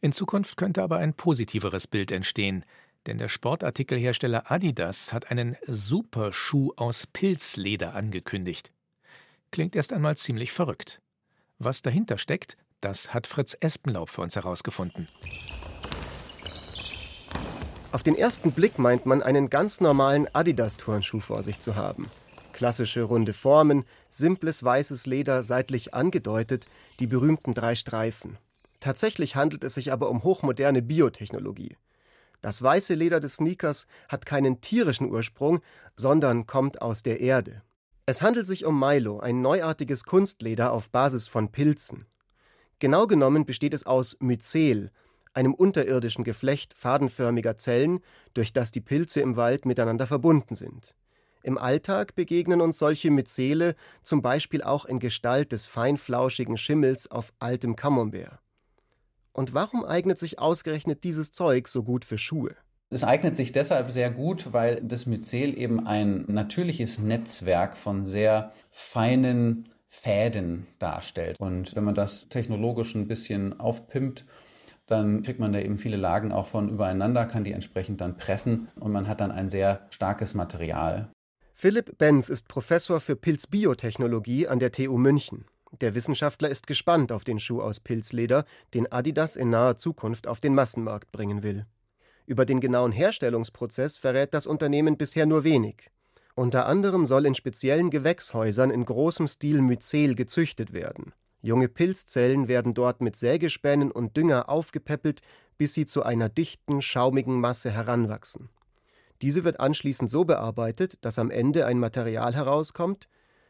In 0.00 0.12
Zukunft 0.12 0.56
könnte 0.56 0.82
aber 0.82 0.98
ein 0.98 1.14
positiveres 1.14 1.86
Bild 1.86 2.12
entstehen, 2.12 2.64
denn 3.06 3.18
der 3.18 3.28
Sportartikelhersteller 3.28 4.50
Adidas 4.50 5.12
hat 5.12 5.30
einen 5.30 5.56
Superschuh 5.66 6.72
aus 6.76 7.06
Pilzleder 7.06 7.94
angekündigt. 7.94 8.70
Klingt 9.50 9.74
erst 9.74 9.92
einmal 9.92 10.16
ziemlich 10.16 10.52
verrückt. 10.52 11.00
Was 11.58 11.82
dahinter 11.82 12.18
steckt, 12.18 12.56
das 12.80 13.12
hat 13.12 13.26
Fritz 13.26 13.56
Espenlaub 13.58 14.10
für 14.10 14.22
uns 14.22 14.36
herausgefunden. 14.36 15.08
Auf 17.90 18.02
den 18.02 18.14
ersten 18.14 18.52
Blick 18.52 18.78
meint 18.78 19.06
man, 19.06 19.22
einen 19.22 19.50
ganz 19.50 19.80
normalen 19.80 20.32
Adidas-Turnschuh 20.32 21.20
vor 21.20 21.42
sich 21.42 21.58
zu 21.58 21.74
haben. 21.74 22.10
Klassische 22.52 23.02
runde 23.02 23.32
Formen, 23.32 23.84
simples 24.10 24.62
weißes 24.62 25.06
Leder 25.06 25.42
seitlich 25.42 25.94
angedeutet, 25.94 26.68
die 27.00 27.06
berühmten 27.06 27.54
drei 27.54 27.74
Streifen. 27.74 28.36
Tatsächlich 28.80 29.36
handelt 29.36 29.64
es 29.64 29.74
sich 29.74 29.92
aber 29.92 30.10
um 30.10 30.22
hochmoderne 30.22 30.82
Biotechnologie. 30.82 31.76
Das 32.40 32.62
weiße 32.62 32.94
Leder 32.94 33.18
des 33.18 33.36
Sneakers 33.36 33.86
hat 34.08 34.24
keinen 34.24 34.60
tierischen 34.60 35.10
Ursprung, 35.10 35.60
sondern 35.96 36.46
kommt 36.46 36.80
aus 36.80 37.02
der 37.02 37.20
Erde. 37.20 37.62
Es 38.06 38.22
handelt 38.22 38.46
sich 38.46 38.64
um 38.64 38.78
Milo, 38.78 39.18
ein 39.18 39.42
neuartiges 39.42 40.04
Kunstleder 40.04 40.72
auf 40.72 40.90
Basis 40.90 41.26
von 41.26 41.50
Pilzen. 41.50 42.04
Genau 42.78 43.06
genommen 43.06 43.44
besteht 43.44 43.74
es 43.74 43.84
aus 43.84 44.16
Myzel, 44.20 44.92
einem 45.34 45.52
unterirdischen 45.52 46.24
Geflecht 46.24 46.74
fadenförmiger 46.74 47.56
Zellen, 47.56 48.00
durch 48.34 48.52
das 48.52 48.70
die 48.70 48.80
Pilze 48.80 49.20
im 49.20 49.36
Wald 49.36 49.66
miteinander 49.66 50.06
verbunden 50.06 50.54
sind. 50.54 50.94
Im 51.42 51.58
Alltag 51.58 52.14
begegnen 52.14 52.60
uns 52.60 52.78
solche 52.78 53.10
Myzele 53.10 53.74
zum 54.02 54.22
Beispiel 54.22 54.62
auch 54.62 54.84
in 54.84 55.00
Gestalt 55.00 55.52
des 55.52 55.66
feinflauschigen 55.66 56.56
Schimmels 56.56 57.10
auf 57.10 57.32
altem 57.38 57.76
Camembert. 57.76 58.38
Und 59.38 59.54
warum 59.54 59.84
eignet 59.84 60.18
sich 60.18 60.40
ausgerechnet 60.40 61.04
dieses 61.04 61.30
Zeug 61.30 61.68
so 61.68 61.84
gut 61.84 62.04
für 62.04 62.18
Schuhe? 62.18 62.56
Es 62.90 63.04
eignet 63.04 63.36
sich 63.36 63.52
deshalb 63.52 63.92
sehr 63.92 64.10
gut, 64.10 64.52
weil 64.52 64.82
das 64.82 65.06
Myzel 65.06 65.56
eben 65.56 65.86
ein 65.86 66.24
natürliches 66.26 66.98
Netzwerk 66.98 67.76
von 67.76 68.04
sehr 68.04 68.52
feinen 68.72 69.68
Fäden 69.90 70.66
darstellt. 70.80 71.38
Und 71.38 71.76
wenn 71.76 71.84
man 71.84 71.94
das 71.94 72.28
technologisch 72.28 72.96
ein 72.96 73.06
bisschen 73.06 73.60
aufpimpt 73.60 74.24
dann 74.86 75.22
kriegt 75.22 75.38
man 75.38 75.52
da 75.52 75.60
eben 75.60 75.76
viele 75.76 75.98
Lagen 75.98 76.32
auch 76.32 76.48
von 76.48 76.70
übereinander, 76.70 77.26
kann 77.26 77.44
die 77.44 77.52
entsprechend 77.52 78.00
dann 78.00 78.16
pressen 78.16 78.68
und 78.80 78.90
man 78.90 79.06
hat 79.06 79.20
dann 79.20 79.30
ein 79.30 79.50
sehr 79.50 79.86
starkes 79.90 80.32
Material. 80.32 81.10
Philipp 81.54 81.98
Benz 81.98 82.30
ist 82.30 82.48
Professor 82.48 82.98
für 82.98 83.14
Pilzbiotechnologie 83.14 84.48
an 84.48 84.60
der 84.60 84.72
TU 84.72 84.96
München. 84.96 85.44
Der 85.72 85.94
Wissenschaftler 85.94 86.48
ist 86.48 86.66
gespannt 86.66 87.12
auf 87.12 87.24
den 87.24 87.40
Schuh 87.40 87.60
aus 87.60 87.80
Pilzleder, 87.80 88.44
den 88.74 88.90
Adidas 88.90 89.36
in 89.36 89.50
naher 89.50 89.76
Zukunft 89.76 90.26
auf 90.26 90.40
den 90.40 90.54
Massenmarkt 90.54 91.12
bringen 91.12 91.42
will. 91.42 91.66
Über 92.26 92.46
den 92.46 92.60
genauen 92.60 92.92
Herstellungsprozess 92.92 93.98
verrät 93.98 94.34
das 94.34 94.46
Unternehmen 94.46 94.96
bisher 94.96 95.26
nur 95.26 95.44
wenig. 95.44 95.90
Unter 96.34 96.66
anderem 96.66 97.06
soll 97.06 97.26
in 97.26 97.34
speziellen 97.34 97.90
Gewächshäusern 97.90 98.70
in 98.70 98.84
großem 98.84 99.28
Stil 99.28 99.60
Myzel 99.60 100.14
gezüchtet 100.14 100.72
werden. 100.72 101.12
Junge 101.40 101.68
Pilzzellen 101.68 102.48
werden 102.48 102.74
dort 102.74 103.00
mit 103.00 103.16
Sägespänen 103.16 103.90
und 103.90 104.16
Dünger 104.16 104.48
aufgepäppelt, 104.48 105.20
bis 105.56 105.74
sie 105.74 105.86
zu 105.86 106.02
einer 106.02 106.28
dichten, 106.28 106.82
schaumigen 106.82 107.40
Masse 107.40 107.70
heranwachsen. 107.70 108.48
Diese 109.20 109.44
wird 109.44 109.58
anschließend 109.60 110.10
so 110.10 110.24
bearbeitet, 110.24 110.98
dass 111.00 111.18
am 111.18 111.30
Ende 111.30 111.66
ein 111.66 111.78
Material 111.78 112.34
herauskommt, 112.34 113.08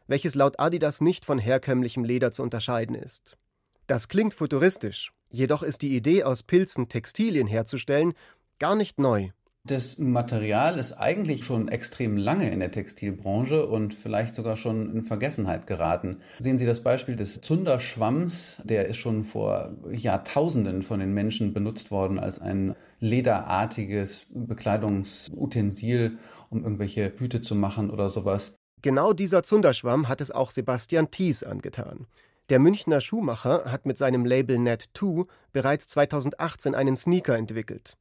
welches 0.09 0.35
laut 0.35 0.59
Adidas 0.59 0.99
nicht 0.99 1.23
von 1.23 1.39
herkömmlichem 1.39 2.03
Leder 2.03 2.31
zu 2.31 2.43
unterscheiden 2.43 2.95
ist. 2.95 3.37
Das 3.87 4.07
klingt 4.07 4.33
futuristisch, 4.33 5.11
jedoch 5.29 5.63
ist 5.63 5.81
die 5.81 5.95
Idee, 5.95 6.23
aus 6.23 6.43
Pilzen 6.43 6.89
Textilien 6.89 7.47
herzustellen, 7.47 8.13
gar 8.59 8.75
nicht 8.75 8.99
neu. 8.99 9.29
Das 9.65 9.99
Material 9.99 10.79
ist 10.79 10.93
eigentlich 10.93 11.43
schon 11.43 11.67
extrem 11.67 12.17
lange 12.17 12.49
in 12.49 12.59
der 12.59 12.71
Textilbranche 12.71 13.67
und 13.67 13.93
vielleicht 13.93 14.33
sogar 14.33 14.55
schon 14.55 14.95
in 14.95 15.03
Vergessenheit 15.03 15.67
geraten. 15.67 16.21
Sehen 16.39 16.57
Sie 16.57 16.65
das 16.65 16.81
Beispiel 16.81 17.15
des 17.15 17.41
Zunderschwamms, 17.41 18.61
der 18.63 18.87
ist 18.87 18.97
schon 18.97 19.25
vor 19.25 19.73
Jahrtausenden 19.91 20.81
von 20.81 20.99
den 20.99 21.13
Menschen 21.13 21.53
benutzt 21.53 21.91
worden 21.91 22.19
als 22.19 22.39
ein 22.39 22.73
lederartiges 22.99 24.25
Bekleidungsutensil, 24.29 26.17
um 26.49 26.63
irgendwelche 26.63 27.13
Hüte 27.17 27.41
zu 27.41 27.53
machen 27.53 27.91
oder 27.91 28.09
sowas. 28.09 28.53
Genau 28.81 29.11
dieser 29.11 29.43
Zunderschwamm 29.43 30.07
hat 30.07 30.21
es 30.21 30.31
auch 30.31 30.51
Sebastian 30.51 31.11
Thies 31.11 31.43
angetan. 31.43 32.07
Der 32.49 32.59
Münchner 32.59 33.01
Schuhmacher 33.01 33.65
hat 33.65 33.85
mit 33.85 33.97
seinem 33.97 34.25
Label 34.25 34.57
Net2 34.57 35.27
bereits 35.51 35.87
2018 35.89 36.75
einen 36.75 36.95
Sneaker 36.95 37.37
entwickelt. 37.37 37.97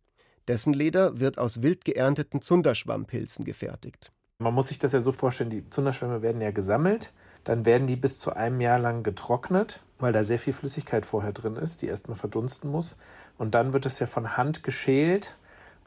Dessen 0.47 0.73
Leder 0.73 1.19
wird 1.19 1.37
aus 1.37 1.63
wild 1.63 1.85
geernteten 1.85 2.41
Zunderschwammpilzen 2.41 3.45
gefertigt. 3.45 4.13
Man 4.39 4.55
muss 4.55 4.69
sich 4.69 4.79
das 4.79 4.93
ja 4.93 5.01
so 5.01 5.11
vorstellen, 5.11 5.51
die 5.51 5.69
Zunderschwämme 5.69 6.23
werden 6.23 6.41
ja 6.41 6.53
gesammelt, 6.53 7.13
dann 7.43 7.67
werden 7.67 7.89
die 7.89 7.97
bis 7.97 8.19
zu 8.21 8.35
einem 8.35 8.61
Jahr 8.61 8.79
lang 8.79 9.03
getrocknet, 9.03 9.83
weil 9.99 10.13
da 10.13 10.23
sehr 10.23 10.39
viel 10.39 10.53
Flüssigkeit 10.53 11.05
vorher 11.05 11.33
drin 11.33 11.57
ist, 11.57 11.83
die 11.83 11.87
erstmal 11.87 12.17
verdunsten 12.17 12.71
muss. 12.71 12.97
Und 13.37 13.55
dann 13.55 13.73
wird 13.73 13.85
es 13.85 13.99
ja 13.99 14.07
von 14.07 14.37
Hand 14.37 14.63
geschält 14.63 15.37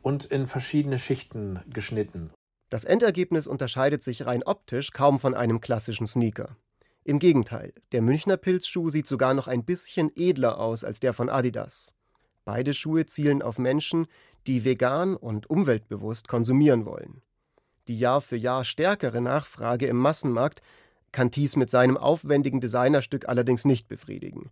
und 0.02 0.26
in 0.26 0.48
verschiedene 0.48 1.00
Schichten 1.00 1.62
geschnitten. 1.74 2.32
Das 2.72 2.86
Endergebnis 2.86 3.48
unterscheidet 3.48 4.02
sich 4.02 4.26
rein 4.26 4.44
optisch 4.44 4.92
kaum 4.94 5.20
von 5.20 5.36
einem 5.36 5.60
klassischen 5.60 6.08
Sneaker. 6.08 6.56
Im 7.04 7.20
Gegenteil, 7.20 7.74
der 7.92 8.02
Münchner 8.02 8.38
Pilzschuh 8.38 8.90
sieht 8.90 9.08
sogar 9.08 9.34
noch 9.34 9.50
ein 9.50 9.66
bisschen 9.66 10.10
edler 10.16 10.58
aus 10.58 10.86
als 10.86 11.02
der 11.02 11.12
von 11.12 11.28
Adidas. 11.28 11.94
Beide 12.46 12.74
Schuhe 12.74 13.06
zielen 13.06 13.42
auf 13.42 13.60
Menschen, 13.60 14.08
die 14.48 14.64
vegan 14.64 15.18
und 15.18 15.50
umweltbewusst 15.50 16.30
konsumieren 16.30 16.86
wollen. 16.86 17.22
Die 17.90 18.00
Jahr 18.00 18.22
für 18.22 18.38
Jahr 18.38 18.64
stärkere 18.64 19.20
Nachfrage 19.20 19.88
im 19.88 19.98
Massenmarkt 19.98 20.62
kann 21.12 21.30
Thies 21.30 21.58
mit 21.58 21.70
seinem 21.70 21.98
aufwendigen 21.98 22.62
Designerstück 22.62 23.28
allerdings 23.28 23.66
nicht 23.66 23.90
befriedigen. 23.90 24.50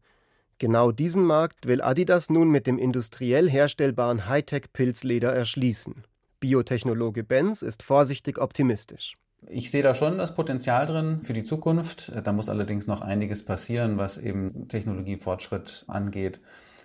Genau 0.58 0.92
diesen 0.92 1.24
Markt 1.24 1.68
will 1.68 1.82
Adidas 1.82 2.30
nun 2.30 2.50
mit 2.50 2.68
dem 2.68 2.80
industriell 2.80 3.50
herstellbaren 3.50 4.28
Hightech-Pilzleder 4.28 5.32
erschließen. 5.32 6.04
Biotechnologe 6.40 7.24
Benz 7.24 7.62
ist 7.62 7.84
vorsichtig 7.84 8.38
optimistisch. 8.38 9.18
Ich 9.48 9.72
sehe 9.72 9.84
da 9.84 9.94
schon 9.94 10.18
das 10.18 10.36
Potenzial 10.36 10.86
drin 10.86 11.22
für 11.24 11.34
die 11.34 11.44
Zukunft. 11.44 12.12
Da 12.24 12.32
muss 12.34 12.50
allerdings 12.50 12.88
noch 12.88 13.02
einiges 13.02 13.46
passieren, 13.46 13.98
was 13.98 14.18
eben 14.18 14.68
Technologiefortschritt 14.68 15.86
angeht, 15.88 16.42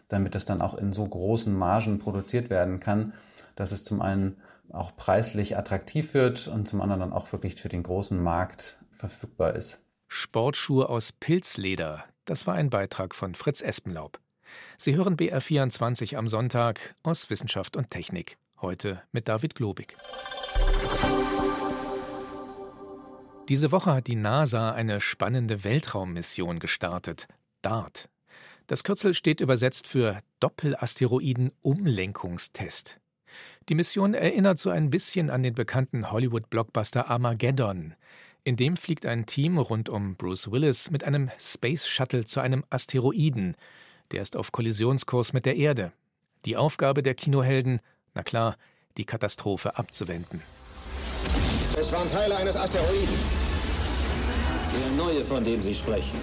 damit 0.08 0.34
es 0.34 0.44
dann 0.44 0.62
auch 0.62 0.74
in 0.74 0.92
so 0.92 1.06
großen 1.06 1.54
Margen 1.54 1.98
produziert 1.98 2.50
werden 2.50 2.80
kann, 2.80 3.12
dass 3.56 3.72
es 3.72 3.84
zum 3.84 4.00
einen 4.00 4.36
auch 4.70 4.96
preislich 4.96 5.56
attraktiv 5.56 6.14
wird 6.14 6.48
und 6.48 6.68
zum 6.68 6.80
anderen 6.80 7.00
dann 7.00 7.12
auch 7.12 7.32
wirklich 7.32 7.60
für 7.60 7.68
den 7.68 7.82
großen 7.82 8.20
Markt 8.22 8.78
verfügbar 8.98 9.54
ist. 9.54 9.80
Sportschuhe 10.08 10.88
aus 10.88 11.12
Pilzleder, 11.12 12.04
das 12.24 12.46
war 12.46 12.54
ein 12.54 12.70
Beitrag 12.70 13.14
von 13.14 13.34
Fritz 13.34 13.60
Espenlaub. 13.60 14.20
Sie 14.78 14.94
hören 14.94 15.16
BR24 15.16 16.16
am 16.16 16.28
Sonntag 16.28 16.94
aus 17.02 17.30
Wissenschaft 17.30 17.76
und 17.76 17.90
Technik. 17.90 18.36
Heute 18.64 19.00
mit 19.12 19.28
David 19.28 19.54
Globig. 19.54 19.96
Diese 23.50 23.70
Woche 23.72 23.92
hat 23.92 24.06
die 24.06 24.16
NASA 24.16 24.70
eine 24.70 25.02
spannende 25.02 25.64
Weltraummission 25.64 26.60
gestartet. 26.60 27.28
DART. 27.60 28.08
Das 28.66 28.82
Kürzel 28.82 29.12
steht 29.12 29.42
übersetzt 29.42 29.86
für 29.86 30.22
Doppelasteroiden-Umlenkungstest. 30.40 33.00
Die 33.68 33.74
Mission 33.74 34.14
erinnert 34.14 34.58
so 34.58 34.70
ein 34.70 34.88
bisschen 34.88 35.28
an 35.28 35.42
den 35.42 35.52
bekannten 35.52 36.10
Hollywood-Blockbuster 36.10 37.10
Armageddon. 37.10 37.92
In 38.44 38.56
dem 38.56 38.78
fliegt 38.78 39.04
ein 39.04 39.26
Team 39.26 39.58
rund 39.58 39.90
um 39.90 40.16
Bruce 40.16 40.50
Willis 40.50 40.90
mit 40.90 41.04
einem 41.04 41.30
Space 41.38 41.86
Shuttle 41.86 42.24
zu 42.24 42.40
einem 42.40 42.64
Asteroiden. 42.70 43.58
Der 44.10 44.22
ist 44.22 44.38
auf 44.38 44.52
Kollisionskurs 44.52 45.34
mit 45.34 45.44
der 45.44 45.56
Erde. 45.56 45.92
Die 46.46 46.56
Aufgabe 46.56 47.02
der 47.02 47.14
Kinohelden, 47.14 47.80
na 48.14 48.22
klar, 48.22 48.56
die 48.96 49.04
Katastrophe 49.04 49.76
abzuwenden. 49.76 50.42
Es 51.78 51.92
waren 51.92 52.08
Teile 52.08 52.36
eines 52.36 52.56
Asteroiden. 52.56 53.18
Der 54.74 54.90
neue, 54.90 55.24
von 55.24 55.42
dem 55.42 55.62
Sie 55.62 55.74
sprechen. 55.74 56.18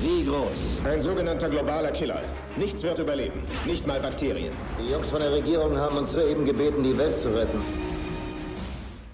Wie 0.00 0.24
groß? 0.24 0.80
Ein 0.84 1.00
sogenannter 1.00 1.48
globaler 1.48 1.92
Killer. 1.92 2.24
Nichts 2.56 2.82
wird 2.82 2.98
überleben. 2.98 3.44
Nicht 3.66 3.86
mal 3.86 4.00
Bakterien. 4.00 4.52
Die 4.80 4.90
Jungs 4.90 5.10
von 5.10 5.20
der 5.20 5.32
Regierung 5.32 5.76
haben 5.76 5.96
uns 5.96 6.12
soeben 6.12 6.44
gebeten, 6.44 6.82
die 6.82 6.98
Welt 6.98 7.16
zu 7.16 7.32
retten. 7.34 7.60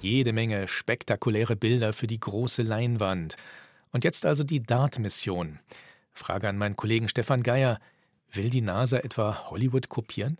Jede 0.00 0.32
Menge 0.32 0.66
spektakuläre 0.66 1.56
Bilder 1.56 1.92
für 1.92 2.06
die 2.06 2.20
große 2.20 2.62
Leinwand. 2.62 3.36
Und 3.92 4.04
jetzt 4.04 4.24
also 4.24 4.44
die 4.44 4.62
DART-Mission. 4.62 5.58
Frage 6.12 6.48
an 6.48 6.56
meinen 6.56 6.76
Kollegen 6.76 7.08
Stefan 7.08 7.42
Geier. 7.42 7.80
Will 8.32 8.48
die 8.48 8.60
NASA 8.62 8.98
etwa 8.98 9.50
Hollywood 9.50 9.88
kopieren? 9.88 10.38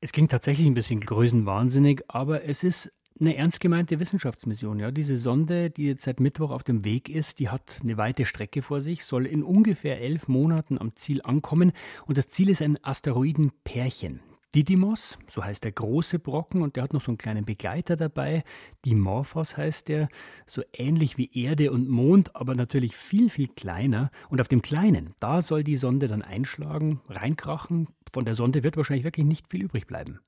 Es 0.00 0.12
klingt 0.12 0.30
tatsächlich 0.30 0.68
ein 0.68 0.74
bisschen 0.74 1.00
größenwahnsinnig, 1.00 2.02
aber 2.06 2.44
es 2.44 2.62
ist 2.62 2.92
eine 3.20 3.36
ernst 3.36 3.58
gemeinte 3.58 3.98
Wissenschaftsmission. 3.98 4.78
Ja, 4.78 4.92
diese 4.92 5.16
Sonde, 5.16 5.70
die 5.70 5.86
jetzt 5.86 6.04
seit 6.04 6.20
Mittwoch 6.20 6.52
auf 6.52 6.62
dem 6.62 6.84
Weg 6.84 7.08
ist, 7.08 7.40
die 7.40 7.48
hat 7.48 7.80
eine 7.82 7.96
weite 7.96 8.24
Strecke 8.24 8.62
vor 8.62 8.80
sich, 8.80 9.04
soll 9.04 9.26
in 9.26 9.42
ungefähr 9.42 10.00
elf 10.00 10.28
Monaten 10.28 10.78
am 10.78 10.94
Ziel 10.94 11.20
ankommen. 11.22 11.72
Und 12.06 12.16
das 12.16 12.28
Ziel 12.28 12.48
ist 12.48 12.62
ein 12.62 12.78
Asteroidenpärchen. 12.84 14.20
Didymos, 14.54 15.18
so 15.26 15.44
heißt 15.44 15.64
der 15.64 15.72
große 15.72 16.18
Brocken, 16.18 16.62
und 16.62 16.76
der 16.76 16.84
hat 16.84 16.94
noch 16.94 17.02
so 17.02 17.10
einen 17.10 17.18
kleinen 17.18 17.44
Begleiter 17.44 17.96
dabei. 17.96 18.44
Dimorphos 18.86 19.58
heißt 19.58 19.88
der, 19.88 20.08
so 20.46 20.62
ähnlich 20.72 21.18
wie 21.18 21.30
Erde 21.34 21.70
und 21.70 21.88
Mond, 21.88 22.34
aber 22.34 22.54
natürlich 22.54 22.96
viel, 22.96 23.28
viel 23.28 23.48
kleiner. 23.48 24.10
Und 24.30 24.40
auf 24.40 24.48
dem 24.48 24.62
kleinen, 24.62 25.10
da 25.20 25.42
soll 25.42 25.64
die 25.64 25.76
Sonde 25.76 26.08
dann 26.08 26.22
einschlagen, 26.22 27.00
reinkrachen. 27.08 27.88
Von 28.12 28.24
der 28.24 28.34
Sonde 28.34 28.62
wird 28.64 28.76
wahrscheinlich 28.76 29.04
wirklich 29.04 29.26
nicht 29.26 29.48
viel 29.50 29.62
übrig 29.62 29.86
bleiben. 29.86 30.20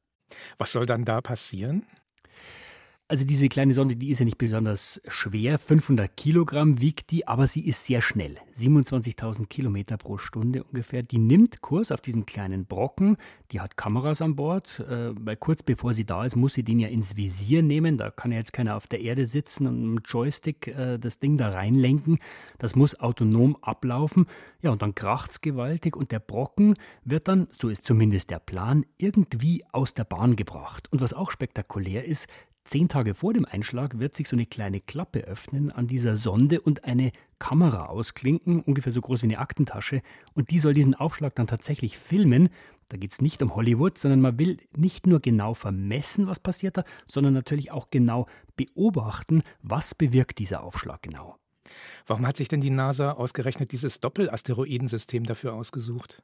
Was 0.58 0.72
soll 0.72 0.87
dann 0.87 1.04
da 1.04 1.20
passieren? 1.20 1.84
Also 3.11 3.25
diese 3.25 3.49
kleine 3.49 3.75
Sonde, 3.75 3.97
die 3.97 4.11
ist 4.11 4.21
ja 4.21 4.25
nicht 4.25 4.38
besonders 4.38 5.00
schwer, 5.09 5.59
500 5.59 6.17
Kilogramm 6.17 6.81
wiegt 6.81 7.11
die, 7.11 7.26
aber 7.26 7.49
sie 7.49 7.67
ist 7.67 7.85
sehr 7.85 8.02
schnell, 8.02 8.37
27.000 8.57 9.49
Kilometer 9.49 9.97
pro 9.97 10.17
Stunde 10.17 10.62
ungefähr. 10.62 11.02
Die 11.02 11.19
nimmt 11.19 11.61
Kurs 11.61 11.90
auf 11.90 12.00
diesen 12.00 12.25
kleinen 12.25 12.67
Brocken, 12.67 13.17
die 13.50 13.59
hat 13.59 13.76
Kameras 13.76 14.23
an 14.23 14.37
Bord, 14.37 14.79
äh, 14.88 15.11
weil 15.19 15.35
kurz 15.35 15.64
bevor 15.64 15.93
sie 15.93 16.05
da 16.05 16.25
ist, 16.25 16.37
muss 16.37 16.55
sie 16.55 16.62
den 16.62 16.79
ja 16.79 16.87
ins 16.87 17.17
Visier 17.17 17.64
nehmen. 17.64 17.99
Da 17.99 18.12
kann 18.12 18.31
ja 18.31 18.38
jetzt 18.38 18.52
keiner 18.52 18.76
auf 18.76 18.87
der 18.87 19.00
Erde 19.00 19.26
sitzen 19.26 19.67
und 19.67 19.95
mit 19.95 20.07
Joystick 20.07 20.69
äh, 20.69 20.97
das 20.97 21.19
Ding 21.19 21.37
da 21.37 21.49
reinlenken. 21.49 22.21
Das 22.59 22.76
muss 22.76 22.95
autonom 23.00 23.57
ablaufen. 23.61 24.26
Ja, 24.62 24.71
und 24.71 24.83
dann 24.83 24.95
kracht's 24.95 25.40
gewaltig 25.40 25.97
und 25.97 26.12
der 26.12 26.21
Brocken 26.21 26.75
wird 27.05 27.26
dann, 27.26 27.49
so 27.50 27.71
ist 27.71 27.83
zumindest 27.83 28.31
der 28.31 28.38
Plan, 28.38 28.87
irgendwie 28.99 29.64
aus 29.73 29.95
der 29.95 30.05
Bahn 30.05 30.37
gebracht. 30.37 30.87
Und 30.93 31.00
was 31.00 31.12
auch 31.12 31.33
spektakulär 31.33 32.05
ist, 32.05 32.29
Zehn 32.64 32.88
Tage 32.88 33.14
vor 33.14 33.33
dem 33.33 33.47
Einschlag 33.47 33.99
wird 33.99 34.14
sich 34.14 34.29
so 34.29 34.37
eine 34.37 34.47
kleine 34.47 34.81
Klappe 34.81 35.21
öffnen 35.21 35.73
an 35.73 35.87
dieser 35.87 36.17
Sonde 36.17 36.61
und 36.61 36.85
eine 36.85 37.11
Kamera 37.38 37.87
ausklinken, 37.87 38.61
ungefähr 38.61 38.93
so 38.93 39.00
groß 39.00 39.23
wie 39.23 39.26
eine 39.26 39.38
Aktentasche. 39.38 40.02
Und 40.35 40.50
die 40.50 40.59
soll 40.59 40.75
diesen 40.75 40.95
Aufschlag 40.95 41.35
dann 41.35 41.47
tatsächlich 41.47 41.99
filmen. 41.99 42.50
Da 42.88 42.97
geht 42.97 43.12
es 43.12 43.21
nicht 43.21 43.43
um 43.43 43.57
Hollywood, 43.57 43.99
sondern 43.99 44.21
man 44.21 44.38
will 44.38 44.59
nicht 44.76 45.07
nur 45.07 45.21
genau 45.21 45.55
vermessen, 45.55 46.26
was 46.26 46.38
passiert 46.38 46.76
da, 46.76 46.85
sondern 47.07 47.33
natürlich 47.33 47.71
auch 47.71 47.88
genau 47.90 48.26
beobachten, 48.57 49.43
was 49.62 49.95
bewirkt 49.95 50.38
dieser 50.38 50.62
Aufschlag 50.62 51.02
genau. 51.02 51.37
Warum 52.07 52.26
hat 52.26 52.37
sich 52.37 52.49
denn 52.49 52.61
die 52.61 52.71
NASA 52.71 53.12
ausgerechnet 53.12 53.73
dieses 53.73 54.00
Doppelasteroidensystem 54.00 55.25
dafür 55.25 55.55
ausgesucht? 55.55 56.23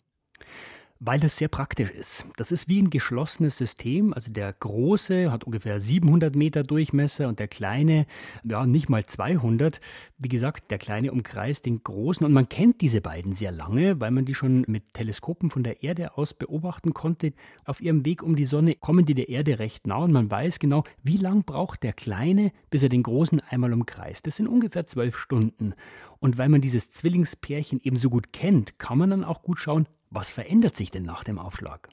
Weil 0.98 1.20
das 1.20 1.36
sehr 1.36 1.48
praktisch 1.48 1.90
ist. 1.90 2.26
Das 2.36 2.50
ist 2.50 2.70
wie 2.70 2.80
ein 2.80 2.88
geschlossenes 2.88 3.58
System. 3.58 4.14
Also 4.14 4.32
der 4.32 4.50
große 4.52 5.30
hat 5.30 5.44
ungefähr 5.44 5.78
700 5.78 6.34
Meter 6.34 6.62
Durchmesser 6.62 7.28
und 7.28 7.38
der 7.38 7.48
kleine, 7.48 8.06
ja, 8.44 8.64
nicht 8.64 8.88
mal 8.88 9.04
200. 9.04 9.80
Wie 10.16 10.28
gesagt, 10.28 10.70
der 10.70 10.78
kleine 10.78 11.12
umkreist 11.12 11.66
den 11.66 11.82
großen 11.82 12.24
und 12.24 12.32
man 12.32 12.48
kennt 12.48 12.80
diese 12.80 13.02
beiden 13.02 13.34
sehr 13.34 13.52
lange, 13.52 14.00
weil 14.00 14.10
man 14.10 14.24
die 14.24 14.34
schon 14.34 14.64
mit 14.68 14.94
Teleskopen 14.94 15.50
von 15.50 15.62
der 15.62 15.82
Erde 15.82 16.16
aus 16.16 16.32
beobachten 16.32 16.94
konnte. 16.94 17.34
Auf 17.66 17.82
ihrem 17.82 18.06
Weg 18.06 18.22
um 18.22 18.34
die 18.34 18.46
Sonne 18.46 18.74
kommen 18.74 19.04
die 19.04 19.14
der 19.14 19.28
Erde 19.28 19.58
recht 19.58 19.86
nah 19.86 19.98
und 19.98 20.12
man 20.12 20.30
weiß 20.30 20.58
genau, 20.60 20.84
wie 21.02 21.18
lang 21.18 21.44
braucht 21.44 21.82
der 21.82 21.92
kleine, 21.92 22.52
bis 22.70 22.82
er 22.82 22.88
den 22.88 23.02
großen 23.02 23.40
einmal 23.40 23.74
umkreist. 23.74 24.26
Das 24.26 24.36
sind 24.36 24.48
ungefähr 24.48 24.86
zwölf 24.86 25.18
Stunden. 25.18 25.74
Und 26.20 26.38
weil 26.38 26.48
man 26.48 26.62
dieses 26.62 26.90
Zwillingspärchen 26.90 27.80
eben 27.82 27.96
so 27.96 28.08
gut 28.08 28.32
kennt, 28.32 28.78
kann 28.78 28.96
man 28.96 29.10
dann 29.10 29.24
auch 29.24 29.42
gut 29.42 29.58
schauen, 29.58 29.86
was 30.10 30.30
verändert 30.30 30.76
sich 30.76 30.90
denn 30.90 31.04
nach 31.04 31.24
dem 31.24 31.38
Aufschlag? 31.38 31.88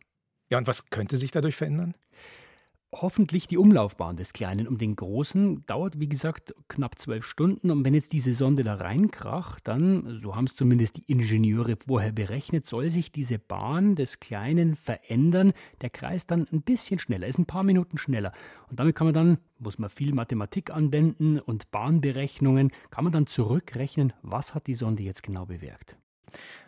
Ja, 0.50 0.58
und 0.58 0.68
was 0.68 0.90
könnte 0.90 1.18
sich 1.18 1.32
dadurch 1.32 1.56
verändern? 1.56 1.96
Hoffentlich 2.96 3.48
die 3.48 3.58
Umlaufbahn 3.58 4.18
des 4.18 4.34
Kleinen 4.34 4.68
um 4.68 4.78
den 4.78 4.96
Großen 4.96 5.66
dauert, 5.66 6.00
wie 6.00 6.08
gesagt, 6.08 6.54
knapp 6.68 7.00
zwölf 7.00 7.26
Stunden. 7.26 7.72
Und 7.72 7.84
wenn 7.84 7.96
jetzt 7.96 8.14
diese 8.14 8.36
Sonde 8.36 8.64
da 8.64 8.76
reinkracht, 8.76 9.68
dann, 9.68 10.20
so 10.22 10.36
haben 10.36 10.46
es 10.46 10.56
zumindest 10.56 10.98
die 10.98 11.12
Ingenieure 11.12 11.76
vorher 11.76 12.12
berechnet, 12.12 12.68
soll 12.68 12.92
sich 12.92 13.12
diese 13.12 13.40
Bahn 13.40 13.96
des 13.96 14.20
Kleinen 14.20 14.76
verändern. 14.76 15.54
Der 15.82 15.90
Kreis 15.90 16.28
dann 16.28 16.48
ein 16.52 16.62
bisschen 16.62 17.00
schneller, 17.00 17.26
ist 17.26 17.40
ein 17.40 17.48
paar 17.48 17.64
Minuten 17.64 17.98
schneller. 17.98 18.32
Und 18.70 18.80
damit 18.80 18.96
kann 18.96 19.08
man 19.08 19.16
dann, 19.16 19.38
muss 19.58 19.80
man 19.80 19.90
viel 19.90 20.14
Mathematik 20.14 20.70
anwenden 20.70 21.40
und 21.40 21.72
Bahnberechnungen, 21.72 22.70
kann 22.92 23.06
man 23.06 23.14
dann 23.14 23.26
zurückrechnen, 23.26 24.14
was 24.22 24.54
hat 24.54 24.68
die 24.68 24.76
Sonde 24.76 25.02
jetzt 25.02 25.24
genau 25.24 25.48
bewirkt. 25.48 25.98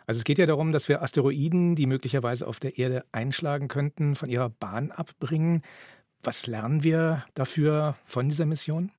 Also 0.06 0.18
es 0.18 0.24
geht 0.24 0.38
ja 0.38 0.46
darum, 0.46 0.72
dass 0.72 0.88
wir 0.88 1.02
Asteroiden, 1.02 1.74
die 1.74 1.86
möglicherweise 1.86 2.46
auf 2.46 2.60
der 2.60 2.78
Erde 2.78 3.04
einschlagen 3.12 3.68
könnten, 3.68 4.14
von 4.14 4.28
ihrer 4.28 4.50
Bahn 4.50 4.90
abbringen. 4.90 5.62
Was 6.22 6.46
lernen 6.46 6.82
wir 6.82 7.24
dafür 7.34 7.96
von 8.04 8.28
dieser 8.28 8.46
Mission? 8.46 8.92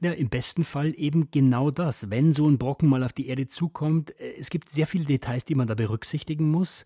Ja, 0.00 0.12
im 0.12 0.28
besten 0.28 0.64
Fall 0.64 0.94
eben 0.96 1.30
genau 1.30 1.70
das. 1.70 2.10
Wenn 2.10 2.32
so 2.32 2.48
ein 2.48 2.58
Brocken 2.58 2.88
mal 2.88 3.04
auf 3.04 3.12
die 3.12 3.28
Erde 3.28 3.46
zukommt, 3.46 4.18
äh, 4.20 4.34
es 4.38 4.50
gibt 4.50 4.68
sehr 4.68 4.86
viele 4.86 5.04
Details, 5.04 5.44
die 5.44 5.54
man 5.54 5.68
da 5.68 5.74
berücksichtigen 5.74 6.50
muss. 6.50 6.84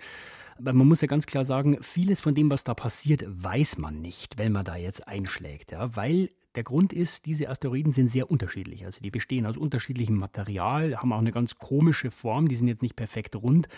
Aber 0.59 0.73
man 0.73 0.89
muss 0.89 1.01
ja 1.01 1.07
ganz 1.07 1.27
klar 1.27 1.45
sagen, 1.45 1.79
vieles 1.83 2.21
von 2.21 2.35
dem, 2.35 2.51
was 2.51 2.65
da 2.65 2.75
passiert, 2.75 3.25
weiß 3.27 3.79
man 3.79 4.01
nicht, 4.01 4.39
wenn 4.39 4.53
man 4.53 4.65
da 4.65 4.77
jetzt 4.77 5.07
einschlägt. 5.07 5.73
Ja? 5.73 5.95
Weil 5.97 6.31
der 6.57 6.65
Grund 6.65 6.93
ist, 6.93 7.27
diese 7.27 7.49
Asteroiden 7.49 7.93
sind 7.93 8.11
sehr 8.11 8.31
unterschiedlich. 8.31 8.85
Also 8.85 9.01
die 9.01 9.11
bestehen 9.11 9.47
aus 9.47 9.57
unterschiedlichem 9.57 10.17
Material, 10.17 10.97
haben 10.97 11.13
auch 11.13 11.19
eine 11.19 11.33
ganz 11.33 11.57
komische 11.57 12.11
Form, 12.11 12.49
die 12.49 12.57
sind 12.57 12.69
jetzt 12.69 12.83
nicht 12.83 12.97
perfekt 12.97 13.37
rund. 13.37 13.69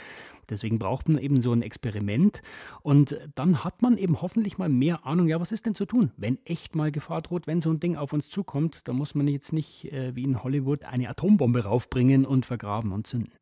Deswegen 0.48 0.78
braucht 0.78 1.08
man 1.08 1.18
eben 1.18 1.42
so 1.42 1.52
ein 1.52 1.62
Experiment. 1.62 2.40
Und 2.82 3.18
dann 3.34 3.64
hat 3.64 3.82
man 3.82 3.98
eben 3.98 4.22
hoffentlich 4.22 4.56
mal 4.56 4.68
mehr 4.68 5.04
Ahnung, 5.04 5.28
ja, 5.28 5.40
was 5.40 5.52
ist 5.52 5.66
denn 5.66 5.74
zu 5.74 5.84
tun, 5.84 6.12
wenn 6.16 6.38
echt 6.44 6.74
mal 6.74 6.90
Gefahr 6.90 7.20
droht, 7.20 7.46
wenn 7.46 7.60
so 7.60 7.70
ein 7.70 7.80
Ding 7.80 7.96
auf 7.96 8.12
uns 8.12 8.30
zukommt. 8.30 8.80
Da 8.84 8.92
muss 8.92 9.14
man 9.14 9.28
jetzt 9.28 9.52
nicht 9.52 9.92
äh, 9.92 10.14
wie 10.16 10.24
in 10.24 10.42
Hollywood 10.42 10.84
eine 10.84 11.08
Atombombe 11.08 11.64
raufbringen 11.64 12.24
und 12.24 12.46
vergraben 12.46 12.92
und 12.92 13.06
zünden. 13.06 13.32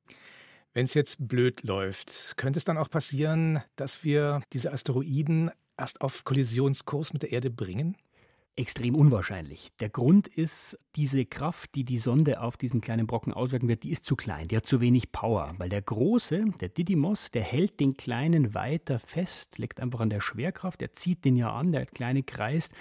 Wenn 0.73 0.85
es 0.85 0.95
jetzt 0.95 1.29
blöd 1.29 1.63
läuft, 1.63 2.37
könnte 2.37 2.59
es 2.59 2.65
dann 2.65 2.77
auch 2.77 2.91
passieren, 2.91 3.63
dass 3.77 4.05
wir 4.05 4.43
diese 4.53 4.73
Asteroiden 4.73 5.51
erst 5.79 6.01
auf 6.01 6.25
Kollisionskurs 6.25 7.13
mit 7.13 7.23
der 7.23 7.33
Erde 7.33 7.51
bringen? 7.51 7.97
Extrem 8.57 8.95
unwahrscheinlich. 8.95 9.71
Der 9.81 9.91
Grund 9.91 10.29
ist, 10.29 10.79
diese 10.97 11.27
Kraft, 11.27 11.75
die 11.75 11.85
die 11.85 11.99
Sonde 11.99 12.41
auf 12.41 12.57
diesen 12.57 12.81
kleinen 12.81 13.07
Brocken 13.07 13.35
auswirken 13.35 13.69
wird, 13.69 13.83
die 13.83 13.91
ist 13.91 14.05
zu 14.05 14.17
klein, 14.17 14.49
die 14.49 14.57
hat 14.57 14.67
zu 14.67 14.81
wenig 14.81 15.13
Power, 15.13 15.55
weil 15.59 15.69
der 15.69 15.83
große, 15.83 16.45
der 16.61 16.71
Didymos, 16.71 17.31
der 17.31 17.43
hält 17.43 17.81
den 17.81 17.97
kleinen 17.97 18.55
weiter 18.55 18.99
fest, 18.99 19.59
liegt 19.59 19.81
einfach 19.81 20.01
an 20.01 20.11
der 20.11 20.21
Schwerkraft, 20.21 20.81
der 20.81 20.95
zieht 20.95 21.25
den 21.25 21.37
ja 21.37 21.53
an, 21.53 21.73
der 21.73 21.85
kleine 21.85 22.23
kreist 22.23 22.73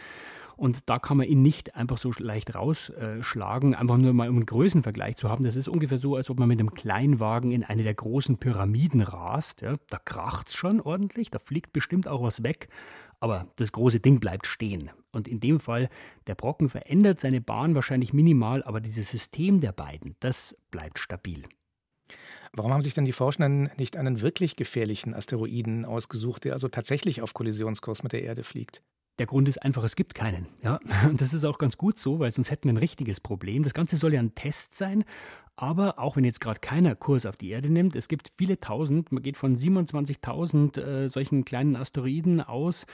und 0.57 0.89
da 0.89 0.99
kann 0.99 1.17
man 1.17 1.27
ihn 1.27 1.41
nicht 1.41 1.75
einfach 1.75 1.97
so 1.97 2.11
leicht 2.17 2.55
rausschlagen, 2.55 3.75
einfach 3.75 3.97
nur 3.97 4.13
mal 4.13 4.29
um 4.29 4.35
einen 4.35 4.45
Größenvergleich 4.45 5.15
zu 5.15 5.29
haben. 5.29 5.43
Das 5.43 5.55
ist 5.55 5.67
ungefähr 5.67 5.97
so, 5.97 6.15
als 6.15 6.29
ob 6.29 6.39
man 6.39 6.47
mit 6.47 6.59
einem 6.59 6.73
Kleinwagen 6.73 7.51
in 7.51 7.63
eine 7.63 7.83
der 7.83 7.93
großen 7.93 8.37
Pyramiden 8.37 9.01
rast. 9.01 9.61
Ja, 9.61 9.75
da 9.89 9.97
kracht 9.97 10.49
es 10.49 10.55
schon 10.55 10.81
ordentlich, 10.81 11.29
da 11.29 11.39
fliegt 11.39 11.73
bestimmt 11.73 12.07
auch 12.07 12.21
was 12.21 12.43
weg, 12.43 12.69
aber 13.19 13.47
das 13.55 13.71
große 13.71 13.99
Ding 13.99 14.19
bleibt 14.19 14.47
stehen. 14.47 14.91
Und 15.11 15.27
in 15.27 15.39
dem 15.39 15.59
Fall, 15.59 15.89
der 16.27 16.35
Brocken 16.35 16.69
verändert 16.69 17.19
seine 17.19 17.41
Bahn 17.41 17.75
wahrscheinlich 17.75 18.13
minimal, 18.13 18.63
aber 18.63 18.81
dieses 18.81 19.09
System 19.09 19.61
der 19.61 19.71
beiden, 19.71 20.15
das 20.19 20.57
bleibt 20.71 20.99
stabil. 20.99 21.43
Warum 22.53 22.71
haben 22.71 22.81
sich 22.81 22.93
denn 22.93 23.05
die 23.05 23.11
Forschenden 23.11 23.69
nicht 23.77 23.97
einen 23.97 24.21
wirklich 24.21 24.55
gefährlichen 24.55 25.13
Asteroiden 25.13 25.83
ausgesucht, 25.83 26.45
der 26.45 26.53
also 26.53 26.69
tatsächlich 26.69 27.21
auf 27.21 27.33
Kollisionskurs 27.33 28.01
mit 28.01 28.13
der 28.13 28.23
Erde 28.23 28.43
fliegt? 28.43 28.81
Der 29.19 29.25
Grund 29.25 29.47
ist 29.47 29.61
einfach, 29.61 29.83
es 29.83 29.95
gibt 29.95 30.13
keinen. 30.13 30.47
Ja? 30.61 30.79
Und 31.07 31.21
das 31.21 31.33
ist 31.33 31.45
auch 31.45 31.57
ganz 31.57 31.77
gut 31.77 31.99
so, 31.99 32.19
weil 32.19 32.31
sonst 32.31 32.51
hätten 32.51 32.67
wir 32.67 32.73
ein 32.73 32.77
richtiges 32.77 33.19
Problem. 33.19 33.63
Das 33.63 33.73
Ganze 33.73 33.97
soll 33.97 34.13
ja 34.13 34.19
ein 34.19 34.35
Test 34.35 34.75
sein, 34.75 35.05
aber 35.57 35.99
auch 35.99 36.17
wenn 36.17 36.25
jetzt 36.25 36.41
gerade 36.41 36.59
keiner 36.59 36.95
Kurs 36.95 37.25
auf 37.25 37.37
die 37.37 37.49
Erde 37.49 37.69
nimmt, 37.69 37.95
es 37.95 38.09
gibt 38.09 38.33
viele 38.37 38.59
tausend, 38.59 39.13
man 39.13 39.23
geht 39.23 39.37
von 39.37 39.55
27.000 39.55 40.81
äh, 40.81 41.07
solchen 41.07 41.45
kleinen 41.45 41.77
Asteroiden 41.77 42.41
aus, 42.41 42.85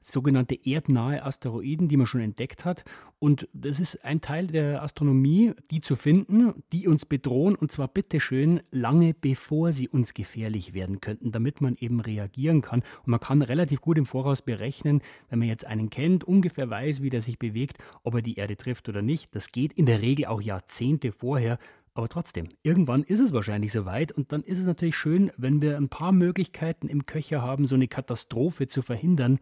sogenannte 0.00 0.54
erdnahe 0.54 1.22
Asteroiden, 1.22 1.88
die 1.88 1.98
man 1.98 2.06
schon 2.06 2.22
entdeckt 2.22 2.64
hat. 2.64 2.84
Und 3.18 3.48
das 3.52 3.80
ist 3.80 4.02
ein 4.02 4.22
Teil 4.22 4.46
der 4.46 4.82
Astronomie, 4.82 5.52
die 5.70 5.82
zu 5.82 5.94
finden, 5.94 6.62
die 6.72 6.88
uns 6.88 7.04
bedrohen, 7.04 7.54
und 7.54 7.70
zwar 7.70 7.88
bitteschön 7.88 8.62
lange 8.70 9.12
bevor 9.12 9.72
sie 9.72 9.88
uns 9.88 10.14
gefährlich 10.14 10.72
werden 10.72 11.02
könnten, 11.02 11.32
damit 11.32 11.60
man 11.60 11.76
eben 11.78 12.00
reagieren 12.00 12.62
kann. 12.62 12.80
Und 12.80 13.08
man 13.08 13.20
kann 13.20 13.42
relativ 13.42 13.82
gut 13.82 13.98
im 13.98 14.06
Voraus 14.06 14.40
berechnen, 14.40 15.02
wenn 15.28 15.38
man 15.38 15.48
jetzt 15.48 15.65
einen 15.66 15.90
kennt, 15.90 16.24
ungefähr 16.24 16.70
weiß, 16.70 17.02
wie 17.02 17.10
der 17.10 17.20
sich 17.20 17.38
bewegt, 17.38 17.78
ob 18.02 18.14
er 18.14 18.22
die 18.22 18.36
Erde 18.36 18.56
trifft 18.56 18.88
oder 18.88 19.02
nicht. 19.02 19.34
Das 19.34 19.52
geht 19.52 19.72
in 19.72 19.86
der 19.86 20.00
Regel 20.00 20.26
auch 20.26 20.40
Jahrzehnte 20.40 21.12
vorher. 21.12 21.58
Aber 21.94 22.08
trotzdem, 22.08 22.48
irgendwann 22.62 23.02
ist 23.02 23.20
es 23.20 23.32
wahrscheinlich 23.32 23.72
soweit 23.72 24.12
und 24.12 24.30
dann 24.30 24.42
ist 24.42 24.58
es 24.58 24.66
natürlich 24.66 24.96
schön, 24.96 25.30
wenn 25.38 25.62
wir 25.62 25.78
ein 25.78 25.88
paar 25.88 26.12
Möglichkeiten 26.12 26.88
im 26.88 27.06
Köcher 27.06 27.40
haben, 27.40 27.66
so 27.66 27.74
eine 27.74 27.88
Katastrophe 27.88 28.68
zu 28.68 28.82
verhindern. 28.82 29.38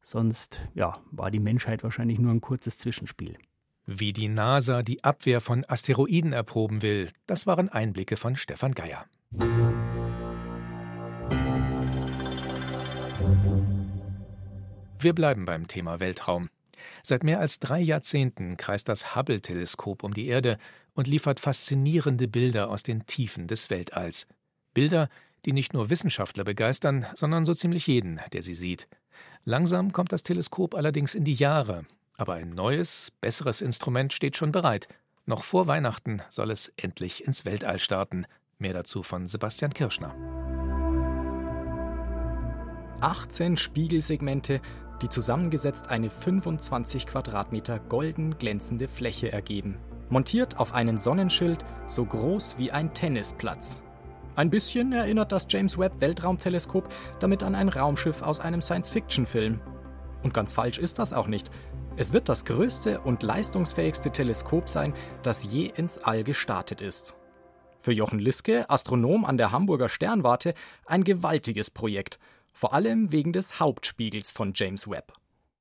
Sonst, 0.00 0.62
ja, 0.74 0.98
war 1.10 1.30
die 1.30 1.38
Menschheit 1.38 1.84
wahrscheinlich 1.84 2.18
nur 2.18 2.32
ein 2.32 2.40
kurzes 2.40 2.78
Zwischenspiel. 2.78 3.36
Wie 3.84 4.12
die 4.12 4.28
NASA 4.28 4.82
die 4.82 5.04
Abwehr 5.04 5.40
von 5.40 5.64
Asteroiden 5.68 6.32
erproben 6.32 6.82
will, 6.82 7.10
das 7.26 7.46
waren 7.46 7.68
Einblicke 7.68 8.16
von 8.16 8.36
Stefan 8.36 8.72
Geier. 8.72 9.04
Wir 15.02 15.14
bleiben 15.14 15.46
beim 15.46 15.66
Thema 15.66 15.98
Weltraum. 15.98 16.48
Seit 17.02 17.24
mehr 17.24 17.40
als 17.40 17.58
drei 17.58 17.80
Jahrzehnten 17.80 18.56
kreist 18.56 18.88
das 18.88 19.16
Hubble-Teleskop 19.16 20.04
um 20.04 20.14
die 20.14 20.28
Erde 20.28 20.58
und 20.94 21.08
liefert 21.08 21.40
faszinierende 21.40 22.28
Bilder 22.28 22.70
aus 22.70 22.84
den 22.84 23.04
Tiefen 23.06 23.48
des 23.48 23.68
Weltalls. 23.68 24.28
Bilder, 24.74 25.08
die 25.44 25.52
nicht 25.52 25.72
nur 25.72 25.90
Wissenschaftler 25.90 26.44
begeistern, 26.44 27.04
sondern 27.16 27.44
so 27.44 27.52
ziemlich 27.52 27.88
jeden, 27.88 28.20
der 28.32 28.42
sie 28.42 28.54
sieht. 28.54 28.86
Langsam 29.44 29.90
kommt 29.90 30.12
das 30.12 30.22
Teleskop 30.22 30.76
allerdings 30.76 31.16
in 31.16 31.24
die 31.24 31.34
Jahre, 31.34 31.84
aber 32.16 32.34
ein 32.34 32.50
neues, 32.50 33.10
besseres 33.20 33.60
Instrument 33.60 34.12
steht 34.12 34.36
schon 34.36 34.52
bereit. 34.52 34.86
Noch 35.26 35.42
vor 35.42 35.66
Weihnachten 35.66 36.22
soll 36.30 36.52
es 36.52 36.72
endlich 36.76 37.24
ins 37.24 37.44
Weltall 37.44 37.80
starten. 37.80 38.24
Mehr 38.58 38.72
dazu 38.72 39.02
von 39.02 39.26
Sebastian 39.26 39.74
Kirschner. 39.74 40.14
18 43.02 43.56
Spiegelsegmente, 43.56 44.60
die 45.00 45.08
zusammengesetzt 45.08 45.88
eine 45.88 46.10
25 46.10 47.06
Quadratmeter 47.06 47.78
golden 47.78 48.38
glänzende 48.38 48.88
Fläche 48.88 49.32
ergeben 49.32 49.78
montiert 50.12 50.58
auf 50.58 50.74
einen 50.74 50.98
Sonnenschild 50.98 51.64
so 51.86 52.04
groß 52.04 52.58
wie 52.58 52.70
ein 52.70 52.94
Tennisplatz. 52.94 53.82
Ein 54.36 54.50
bisschen 54.50 54.92
erinnert 54.92 55.32
das 55.32 55.46
James 55.48 55.78
Webb 55.78 56.00
Weltraumteleskop 56.00 56.88
damit 57.18 57.42
an 57.42 57.54
ein 57.54 57.68
Raumschiff 57.68 58.22
aus 58.22 58.38
einem 58.38 58.60
Science-Fiction-Film. 58.60 59.60
Und 60.22 60.34
ganz 60.34 60.52
falsch 60.52 60.78
ist 60.78 60.98
das 60.98 61.12
auch 61.12 61.26
nicht. 61.26 61.50
Es 61.96 62.12
wird 62.12 62.28
das 62.28 62.44
größte 62.44 63.00
und 63.00 63.22
leistungsfähigste 63.22 64.10
Teleskop 64.10 64.68
sein, 64.68 64.94
das 65.22 65.44
je 65.44 65.66
ins 65.66 65.98
All 65.98 66.24
gestartet 66.24 66.80
ist. 66.80 67.14
Für 67.80 67.92
Jochen 67.92 68.18
Liske, 68.18 68.70
Astronom 68.70 69.24
an 69.24 69.36
der 69.36 69.50
Hamburger 69.50 69.88
Sternwarte, 69.88 70.54
ein 70.86 71.04
gewaltiges 71.04 71.70
Projekt, 71.70 72.18
vor 72.52 72.74
allem 72.74 73.12
wegen 73.12 73.32
des 73.32 73.60
Hauptspiegels 73.60 74.30
von 74.30 74.52
James 74.54 74.88
Webb. 74.88 75.12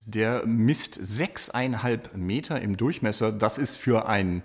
Der 0.05 0.45
misst 0.45 0.95
sechseinhalb 0.95 2.15
Meter 2.15 2.61
im 2.61 2.75
Durchmesser. 2.77 3.31
Das 3.31 3.57
ist 3.57 3.77
für 3.77 4.07
ein 4.07 4.43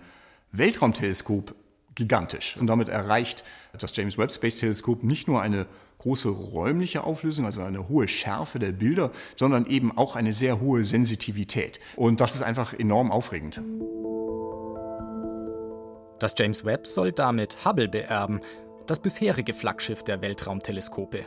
Weltraumteleskop 0.53 1.55
gigantisch. 1.95 2.57
Und 2.57 2.67
damit 2.69 2.89
erreicht 2.89 3.43
das 3.79 3.97
James 3.97 4.17
Webb 4.19 4.31
Space 4.31 4.57
Teleskop 4.57 5.03
nicht 5.03 5.27
nur 5.27 5.43
eine 5.43 5.67
große 5.99 6.29
räumliche 6.29 7.05
Auflösung, 7.05 7.47
also 7.47 7.63
eine 7.63 7.89
hohe 7.89 8.07
Schärfe 8.07 8.59
der 8.59 8.73
Bilder, 8.73 9.11
sondern 9.35 9.67
eben 9.67 9.97
auch 9.97 10.15
eine 10.15 10.35
sehr 10.35 10.61
hohe 10.61 10.85
Sensitivität. 10.85 11.81
Und 11.97 12.21
das 12.21 12.35
ist 12.35 12.43
einfach 12.43 12.75
enorm 12.75 13.11
aufregend. 13.11 13.61
Das 16.19 16.35
James 16.39 16.65
Webb 16.65 16.87
soll 16.87 17.13
damit 17.13 17.65
Hubble 17.65 17.89
beerben, 17.89 18.41
das 18.87 19.01
bisherige 19.01 19.53
Flaggschiff 19.53 20.03
der 20.03 20.23
Weltraumteleskope. 20.23 21.27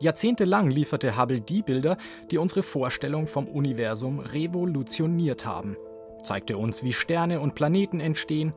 Jahrzehntelang 0.00 0.70
lieferte 0.70 1.18
Hubble 1.18 1.42
die 1.42 1.62
Bilder, 1.62 1.98
die 2.30 2.38
unsere 2.38 2.62
Vorstellung 2.62 3.26
vom 3.26 3.46
Universum 3.46 4.18
revolutioniert 4.18 5.44
haben. 5.44 5.76
Zeigte 6.24 6.56
uns, 6.56 6.82
wie 6.82 6.94
Sterne 6.94 7.40
und 7.40 7.54
Planeten 7.54 8.00
entstehen, 8.00 8.54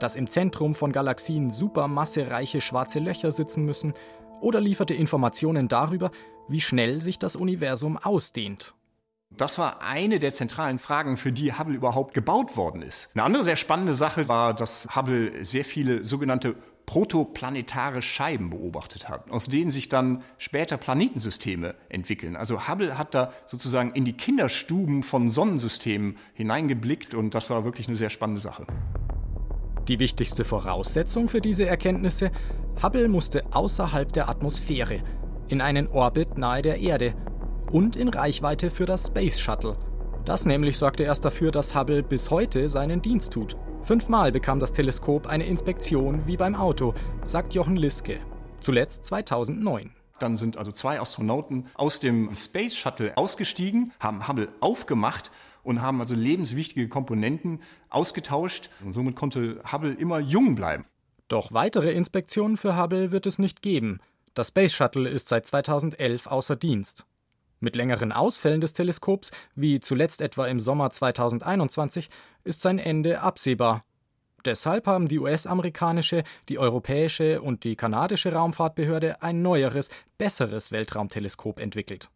dass 0.00 0.16
im 0.16 0.26
Zentrum 0.26 0.74
von 0.74 0.92
Galaxien 0.92 1.50
supermassereiche 1.50 2.60
schwarze 2.60 2.98
Löcher 2.98 3.30
sitzen 3.30 3.64
müssen, 3.64 3.94
oder 4.40 4.60
lieferte 4.60 4.94
Informationen 4.94 5.68
darüber, 5.68 6.10
wie 6.48 6.60
schnell 6.60 7.00
sich 7.00 7.18
das 7.18 7.36
Universum 7.36 7.96
ausdehnt. 7.96 8.74
Das 9.36 9.58
war 9.58 9.82
eine 9.82 10.18
der 10.18 10.30
zentralen 10.30 10.78
Fragen, 10.78 11.16
für 11.16 11.32
die 11.32 11.52
Hubble 11.52 11.74
überhaupt 11.74 12.14
gebaut 12.14 12.56
worden 12.56 12.82
ist. 12.82 13.10
Eine 13.14 13.24
andere 13.24 13.44
sehr 13.44 13.56
spannende 13.56 13.94
Sache 13.94 14.28
war, 14.28 14.54
dass 14.54 14.88
Hubble 14.94 15.44
sehr 15.44 15.64
viele 15.64 16.04
sogenannte 16.04 16.54
protoplanetare 16.86 18.00
Scheiben 18.00 18.50
beobachtet 18.50 19.08
hat, 19.08 19.30
aus 19.30 19.46
denen 19.46 19.70
sich 19.70 19.88
dann 19.88 20.22
später 20.38 20.76
Planetensysteme 20.76 21.74
entwickeln. 21.88 22.36
Also 22.36 22.68
Hubble 22.68 22.96
hat 22.96 23.14
da 23.14 23.32
sozusagen 23.46 23.92
in 23.92 24.04
die 24.04 24.12
Kinderstuben 24.12 25.02
von 25.02 25.28
Sonnensystemen 25.28 26.16
hineingeblickt 26.34 27.12
und 27.14 27.34
das 27.34 27.50
war 27.50 27.64
wirklich 27.64 27.88
eine 27.88 27.96
sehr 27.96 28.10
spannende 28.10 28.40
Sache. 28.40 28.66
Die 29.88 29.98
wichtigste 29.98 30.44
Voraussetzung 30.44 31.28
für 31.28 31.40
diese 31.40 31.66
Erkenntnisse, 31.66 32.30
Hubble 32.82 33.08
musste 33.08 33.44
außerhalb 33.52 34.12
der 34.12 34.28
Atmosphäre, 34.28 35.02
in 35.48 35.60
einen 35.60 35.88
Orbit 35.88 36.38
nahe 36.38 36.62
der 36.62 36.78
Erde 36.78 37.14
und 37.70 37.96
in 37.96 38.08
Reichweite 38.08 38.70
für 38.70 38.86
das 38.86 39.08
Space 39.08 39.40
Shuttle. 39.40 39.76
Das 40.26 40.44
nämlich 40.44 40.76
sorgte 40.76 41.04
erst 41.04 41.24
dafür, 41.24 41.52
dass 41.52 41.76
Hubble 41.76 42.02
bis 42.02 42.32
heute 42.32 42.68
seinen 42.68 43.00
Dienst 43.00 43.32
tut. 43.32 43.56
Fünfmal 43.82 44.32
bekam 44.32 44.58
das 44.58 44.72
Teleskop 44.72 45.28
eine 45.28 45.46
Inspektion 45.46 46.26
wie 46.26 46.36
beim 46.36 46.56
Auto, 46.56 46.94
sagt 47.24 47.54
Jochen 47.54 47.76
Liske. 47.76 48.18
Zuletzt 48.60 49.04
2009. 49.04 49.92
Dann 50.18 50.34
sind 50.34 50.56
also 50.56 50.72
zwei 50.72 51.00
Astronauten 51.00 51.66
aus 51.74 52.00
dem 52.00 52.34
Space 52.34 52.74
Shuttle 52.74 53.16
ausgestiegen, 53.16 53.92
haben 54.00 54.26
Hubble 54.26 54.48
aufgemacht 54.58 55.30
und 55.62 55.80
haben 55.80 56.00
also 56.00 56.16
lebenswichtige 56.16 56.88
Komponenten 56.88 57.60
ausgetauscht. 57.88 58.70
Und 58.84 58.94
somit 58.94 59.14
konnte 59.14 59.60
Hubble 59.70 59.92
immer 59.92 60.18
jung 60.18 60.56
bleiben. 60.56 60.86
Doch 61.28 61.52
weitere 61.52 61.92
Inspektionen 61.92 62.56
für 62.56 62.76
Hubble 62.76 63.12
wird 63.12 63.26
es 63.26 63.38
nicht 63.38 63.62
geben. 63.62 64.00
Das 64.34 64.48
Space 64.48 64.72
Shuttle 64.72 65.08
ist 65.08 65.28
seit 65.28 65.46
2011 65.46 66.26
außer 66.26 66.56
Dienst. 66.56 67.06
Mit 67.66 67.74
längeren 67.74 68.12
Ausfällen 68.12 68.60
des 68.60 68.74
Teleskops, 68.74 69.32
wie 69.56 69.80
zuletzt 69.80 70.20
etwa 70.20 70.46
im 70.46 70.60
Sommer 70.60 70.90
2021, 70.90 72.10
ist 72.44 72.60
sein 72.60 72.78
Ende 72.78 73.22
absehbar. 73.22 73.84
Deshalb 74.44 74.86
haben 74.86 75.08
die 75.08 75.18
US-amerikanische, 75.18 76.22
die 76.48 76.60
europäische 76.60 77.42
und 77.42 77.64
die 77.64 77.74
kanadische 77.74 78.32
Raumfahrtbehörde 78.32 79.20
ein 79.20 79.42
neueres, 79.42 79.90
besseres 80.16 80.70
Weltraumteleskop 80.70 81.58
entwickelt. 81.58 82.08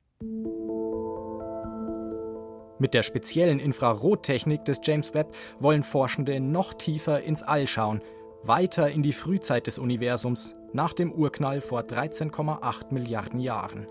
Mit 2.78 2.94
der 2.94 3.02
speziellen 3.02 3.58
Infrarottechnik 3.58 4.64
des 4.64 4.80
James 4.84 5.14
Webb 5.14 5.34
wollen 5.58 5.82
Forschende 5.82 6.38
noch 6.38 6.74
tiefer 6.74 7.24
ins 7.24 7.42
All 7.42 7.66
schauen, 7.66 8.02
weiter 8.44 8.88
in 8.88 9.02
die 9.02 9.12
Frühzeit 9.12 9.66
des 9.66 9.80
Universums 9.80 10.54
nach 10.72 10.92
dem 10.92 11.10
Urknall 11.10 11.60
vor 11.60 11.80
13,8 11.80 12.94
Milliarden 12.94 13.40
Jahren. 13.40 13.88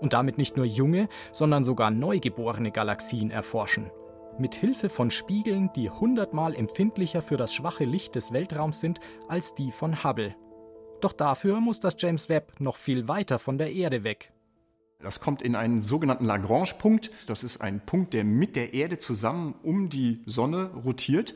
Und 0.00 0.12
damit 0.12 0.38
nicht 0.38 0.56
nur 0.56 0.66
junge, 0.66 1.08
sondern 1.32 1.64
sogar 1.64 1.90
neugeborene 1.90 2.70
Galaxien 2.70 3.30
erforschen 3.30 3.90
mit 4.38 4.54
Hilfe 4.54 4.88
von 4.88 5.10
Spiegeln, 5.10 5.70
die 5.74 5.90
hundertmal 5.90 6.54
empfindlicher 6.54 7.22
für 7.22 7.36
das 7.36 7.54
schwache 7.54 7.84
Licht 7.84 8.14
des 8.14 8.32
Weltraums 8.32 8.80
sind 8.80 9.00
als 9.28 9.54
die 9.54 9.70
von 9.70 10.02
Hubble. 10.04 10.34
Doch 11.00 11.12
dafür 11.12 11.60
muss 11.60 11.80
das 11.80 11.96
James 11.98 12.28
Webb 12.28 12.60
noch 12.60 12.76
viel 12.76 13.08
weiter 13.08 13.38
von 13.38 13.58
der 13.58 13.72
Erde 13.72 14.04
weg. 14.04 14.32
Das 15.00 15.20
kommt 15.20 15.42
in 15.42 15.54
einen 15.54 15.82
sogenannten 15.82 16.24
Lagrange-Punkt. 16.24 17.10
Das 17.26 17.44
ist 17.44 17.60
ein 17.60 17.84
Punkt, 17.84 18.14
der 18.14 18.24
mit 18.24 18.56
der 18.56 18.72
Erde 18.72 18.98
zusammen 18.98 19.54
um 19.62 19.90
die 19.90 20.22
Sonne 20.24 20.70
rotiert. 20.72 21.34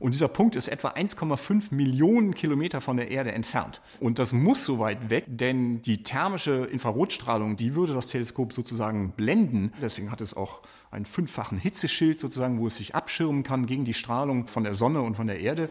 Und 0.00 0.14
dieser 0.14 0.28
Punkt 0.28 0.56
ist 0.56 0.68
etwa 0.68 0.88
1,5 0.88 1.74
Millionen 1.74 2.34
Kilometer 2.34 2.80
von 2.80 2.96
der 2.96 3.10
Erde 3.10 3.32
entfernt. 3.32 3.82
Und 4.00 4.18
das 4.18 4.32
muss 4.32 4.64
so 4.64 4.78
weit 4.78 5.10
weg, 5.10 5.24
denn 5.28 5.82
die 5.82 6.02
thermische 6.02 6.64
Infrarotstrahlung, 6.64 7.56
die 7.56 7.74
würde 7.74 7.92
das 7.92 8.08
Teleskop 8.08 8.54
sozusagen 8.54 9.12
blenden. 9.12 9.72
Deswegen 9.80 10.10
hat 10.10 10.22
es 10.22 10.34
auch 10.34 10.62
einen 10.90 11.04
fünffachen 11.04 11.58
Hitzeschild 11.58 12.18
sozusagen, 12.18 12.58
wo 12.58 12.66
es 12.66 12.78
sich 12.78 12.94
abschirmen 12.94 13.42
kann 13.42 13.66
gegen 13.66 13.84
die 13.84 13.94
Strahlung 13.94 14.48
von 14.48 14.64
der 14.64 14.74
Sonne 14.74 15.02
und 15.02 15.16
von 15.16 15.26
der 15.26 15.38
Erde. 15.38 15.68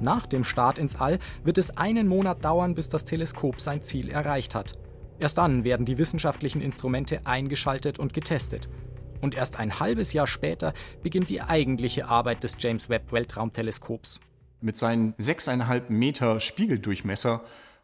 Nach 0.00 0.26
dem 0.26 0.44
Start 0.44 0.78
ins 0.78 0.96
All 0.96 1.18
wird 1.42 1.56
es 1.56 1.78
einen 1.78 2.06
Monat 2.06 2.44
dauern, 2.44 2.74
bis 2.74 2.90
das 2.90 3.04
Teleskop 3.04 3.62
sein 3.62 3.82
Ziel 3.82 4.10
erreicht 4.10 4.54
hat. 4.54 4.78
Erst 5.18 5.38
dann 5.38 5.64
werden 5.64 5.86
die 5.86 5.96
wissenschaftlichen 5.96 6.60
Instrumente 6.60 7.20
eingeschaltet 7.24 7.98
und 7.98 8.12
getestet. 8.12 8.68
Und 9.20 9.34
erst 9.34 9.58
ein 9.58 9.80
halbes 9.80 10.12
Jahr 10.12 10.26
später 10.26 10.72
beginnt 11.02 11.30
die 11.30 11.42
eigentliche 11.42 12.08
Arbeit 12.08 12.42
des 12.42 12.56
James 12.58 12.88
Webb 12.88 13.12
Weltraumteleskops. 13.12 14.20
Mit 14.60 14.76
seinen 14.76 15.14
6,5 15.14 15.84
Meter 15.90 16.40
Spiegeldurchmesser 16.40 17.42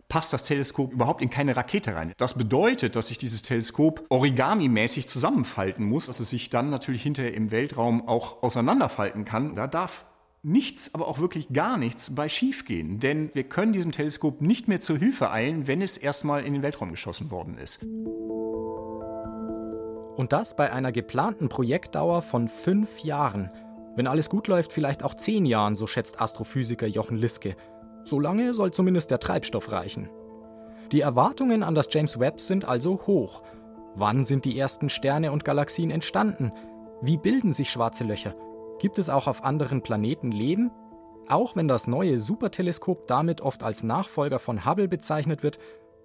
passt 0.09 0.33
das 0.33 0.45
Teleskop 0.45 0.93
überhaupt 0.93 1.23
in 1.23 1.31
keine 1.31 1.57
Rakete 1.57 1.95
rein. 1.95 2.13
Das 2.19 2.35
bedeutet, 2.35 2.97
dass 2.97 3.09
sich 3.09 3.17
dieses 3.17 3.41
Teleskop 3.41 4.05
origami-mäßig 4.11 5.07
zusammenfalten 5.07 5.87
muss, 5.87 6.07
dass 6.07 6.21
es 6.21 6.29
sich 6.29 6.51
dann 6.51 6.69
natürlich 6.69 7.03
hinterher 7.03 7.33
im 7.33 7.51
Weltraum 7.51 8.07
auch 8.07 8.43
auseinanderfalten 8.43 9.25
kann. 9.25 9.55
Da 9.55 9.67
darf 9.67 10.05
nichts, 10.43 10.95
aber 10.95 11.09
auch 11.09 11.19
wirklich 11.19 11.53
gar 11.53 11.79
nichts 11.79 12.15
bei 12.15 12.29
schiefgehen, 12.29 13.01
denn 13.01 13.31
wir 13.35 13.45
können 13.45 13.73
diesem 13.73 13.93
Teleskop 13.93 14.43
nicht 14.43 14.69
mehr 14.69 14.81
zur 14.81 14.99
Hilfe 14.99 15.31
eilen, 15.31 15.67
wenn 15.67 15.81
es 15.81 15.97
erstmal 15.97 16.45
in 16.45 16.53
den 16.53 16.63
Weltraum 16.63 16.91
geschossen 16.91 17.31
worden 17.31 17.57
ist. 17.57 17.83
Und 20.17 20.33
das 20.33 20.57
bei 20.57 20.73
einer 20.73 20.93
geplanten 20.93 21.49
Projektdauer 21.49 22.23
von 22.23 22.49
fünf 22.49 23.03
Jahren. 23.03 23.51
Wenn 23.97 24.07
alles 24.07 24.29
gut 24.29 24.47
läuft, 24.47 24.73
vielleicht 24.73 25.03
auch 25.03 25.15
zehn 25.15 25.47
Jahren, 25.47 25.75
so 25.77 25.87
schätzt 25.87 26.21
Astrophysiker 26.21 26.87
Jochen 26.87 27.17
Liske. 27.17 27.57
So 28.05 28.21
lange 28.21 28.53
soll 28.53 28.73
zumindest 28.73 29.11
der 29.11 29.21
Treibstoff 29.21 29.73
reichen. 29.73 30.11
Die 30.93 31.01
Erwartungen 31.01 31.63
an 31.63 31.75
das 31.75 31.89
James 31.91 32.19
Webb 32.19 32.41
sind 32.41 32.67
also 32.67 33.01
hoch. 33.07 33.43
Wann 33.95 34.25
sind 34.25 34.45
die 34.45 34.59
ersten 34.59 34.89
Sterne 34.89 35.33
und 35.33 35.45
Galaxien 35.45 35.91
entstanden? 35.91 36.53
Wie 37.01 37.17
bilden 37.17 37.53
sich 37.53 37.71
schwarze 37.71 38.05
Löcher? 38.05 38.35
Gibt 38.79 38.99
es 38.99 39.09
auch 39.09 39.27
auf 39.27 39.45
anderen 39.45 39.83
Planeten 39.83 40.31
Leben? 40.31 40.71
Auch 41.29 41.57
wenn 41.57 41.69
das 41.69 41.87
neue 41.87 42.19
Superteleskop 42.19 43.07
damit 43.07 43.41
oft 43.41 43.63
als 43.63 43.83
Nachfolger 43.83 44.39
von 44.39 44.67
Hubble 44.67 44.89
bezeichnet 44.89 45.43
wird, 45.43 45.59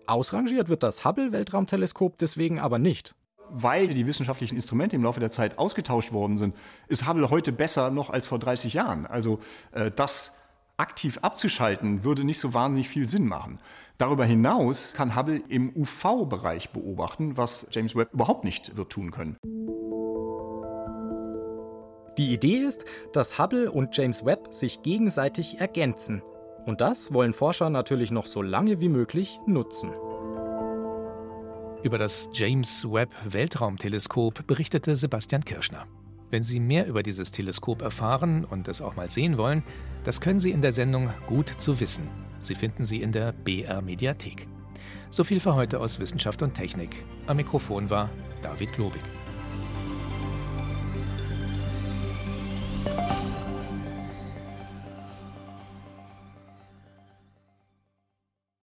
ausrangiert 0.06 0.70
wird 0.70 0.84
das 0.84 1.04
Hubble-Weltraumteleskop 1.04 2.18
deswegen 2.18 2.60
aber 2.60 2.80
nicht 2.80 3.17
weil 3.52 3.88
die 3.88 4.08
wissenschaftlichen 4.08 4.56
Instrumente 4.56 4.96
im 4.96 5.04
Laufe 5.04 5.20
der 5.20 5.30
Zeit 5.30 5.58
ausgetauscht 5.58 6.12
worden 6.12 6.38
sind, 6.38 6.56
ist 6.88 7.08
Hubble 7.08 7.30
heute 7.30 7.52
besser 7.52 7.92
noch 7.92 8.10
als 8.10 8.26
vor 8.26 8.40
30 8.40 8.74
Jahren. 8.74 9.06
Also 9.06 9.40
äh, 9.72 9.92
das 9.92 10.36
aktiv 10.78 11.20
abzuschalten 11.22 12.04
würde 12.04 12.24
nicht 12.24 12.40
so 12.40 12.54
wahnsinnig 12.54 12.88
viel 12.88 13.08
Sinn 13.08 13.28
machen. 13.28 13.60
Darüber 13.98 14.26
hinaus 14.26 14.94
kann 14.94 15.16
Hubble 15.16 15.42
im 15.50 15.76
UV-Bereich 15.76 16.70
beobachten, 16.70 17.36
was 17.36 17.68
James 17.72 17.96
Webb 17.96 18.14
überhaupt 18.14 18.44
nicht 18.44 18.78
wird 18.78 18.92
tun 18.92 19.12
können. 19.12 19.38
Die 22.18 22.34
Idee 22.34 22.58
ist, 22.58 22.86
dass 23.14 23.38
Hubble 23.38 23.72
und 23.72 23.96
James 23.96 24.26
Webb 24.26 24.54
sich 24.54 24.82
gegenseitig 24.82 25.60
ergänzen. 25.60 26.22
Und 26.66 26.82
das 26.82 27.14
wollen 27.14 27.34
Forscher 27.34 27.70
natürlich 27.70 28.12
noch 28.12 28.26
so 28.26 28.42
lange 28.42 28.82
wie 28.82 28.90
möglich 28.90 29.40
nutzen. 29.46 29.92
Über 31.88 31.98
das 31.98 32.30
James 32.34 32.84
Webb 32.84 33.16
Weltraumteleskop 33.24 34.46
berichtete 34.46 34.98
Sebastian 34.98 35.46
Kirschner. 35.46 35.88
Wenn 36.30 36.44
Sie 36.44 36.60
mehr 36.60 36.86
über 36.86 37.02
dieses 37.02 37.32
Teleskop 37.32 37.82
erfahren 37.82 38.44
und 38.44 38.68
es 38.68 38.82
auch 38.82 38.98
mal 38.98 39.10
sehen 39.10 39.38
wollen, 39.38 39.64
das 40.04 40.20
können 40.20 40.42
Sie 40.42 40.52
in 40.52 40.62
der 40.62 40.74
Sendung 40.74 41.10
Gut 41.28 41.48
zu 41.48 41.80
wissen. 41.80 42.10
Sie 42.42 42.56
finden 42.56 42.84
sie 42.84 43.02
in 43.02 43.14
der 43.14 43.32
BR 43.32 43.82
Mediathek. 43.82 44.50
So 45.10 45.24
viel 45.24 45.40
für 45.40 45.56
heute 45.56 45.80
aus 45.80 45.98
Wissenschaft 45.98 46.42
und 46.42 46.56
Technik. 46.56 47.06
Am 47.26 47.38
Mikrofon 47.38 47.90
war 47.90 48.10
David 48.42 48.74
Globig. 48.74 49.04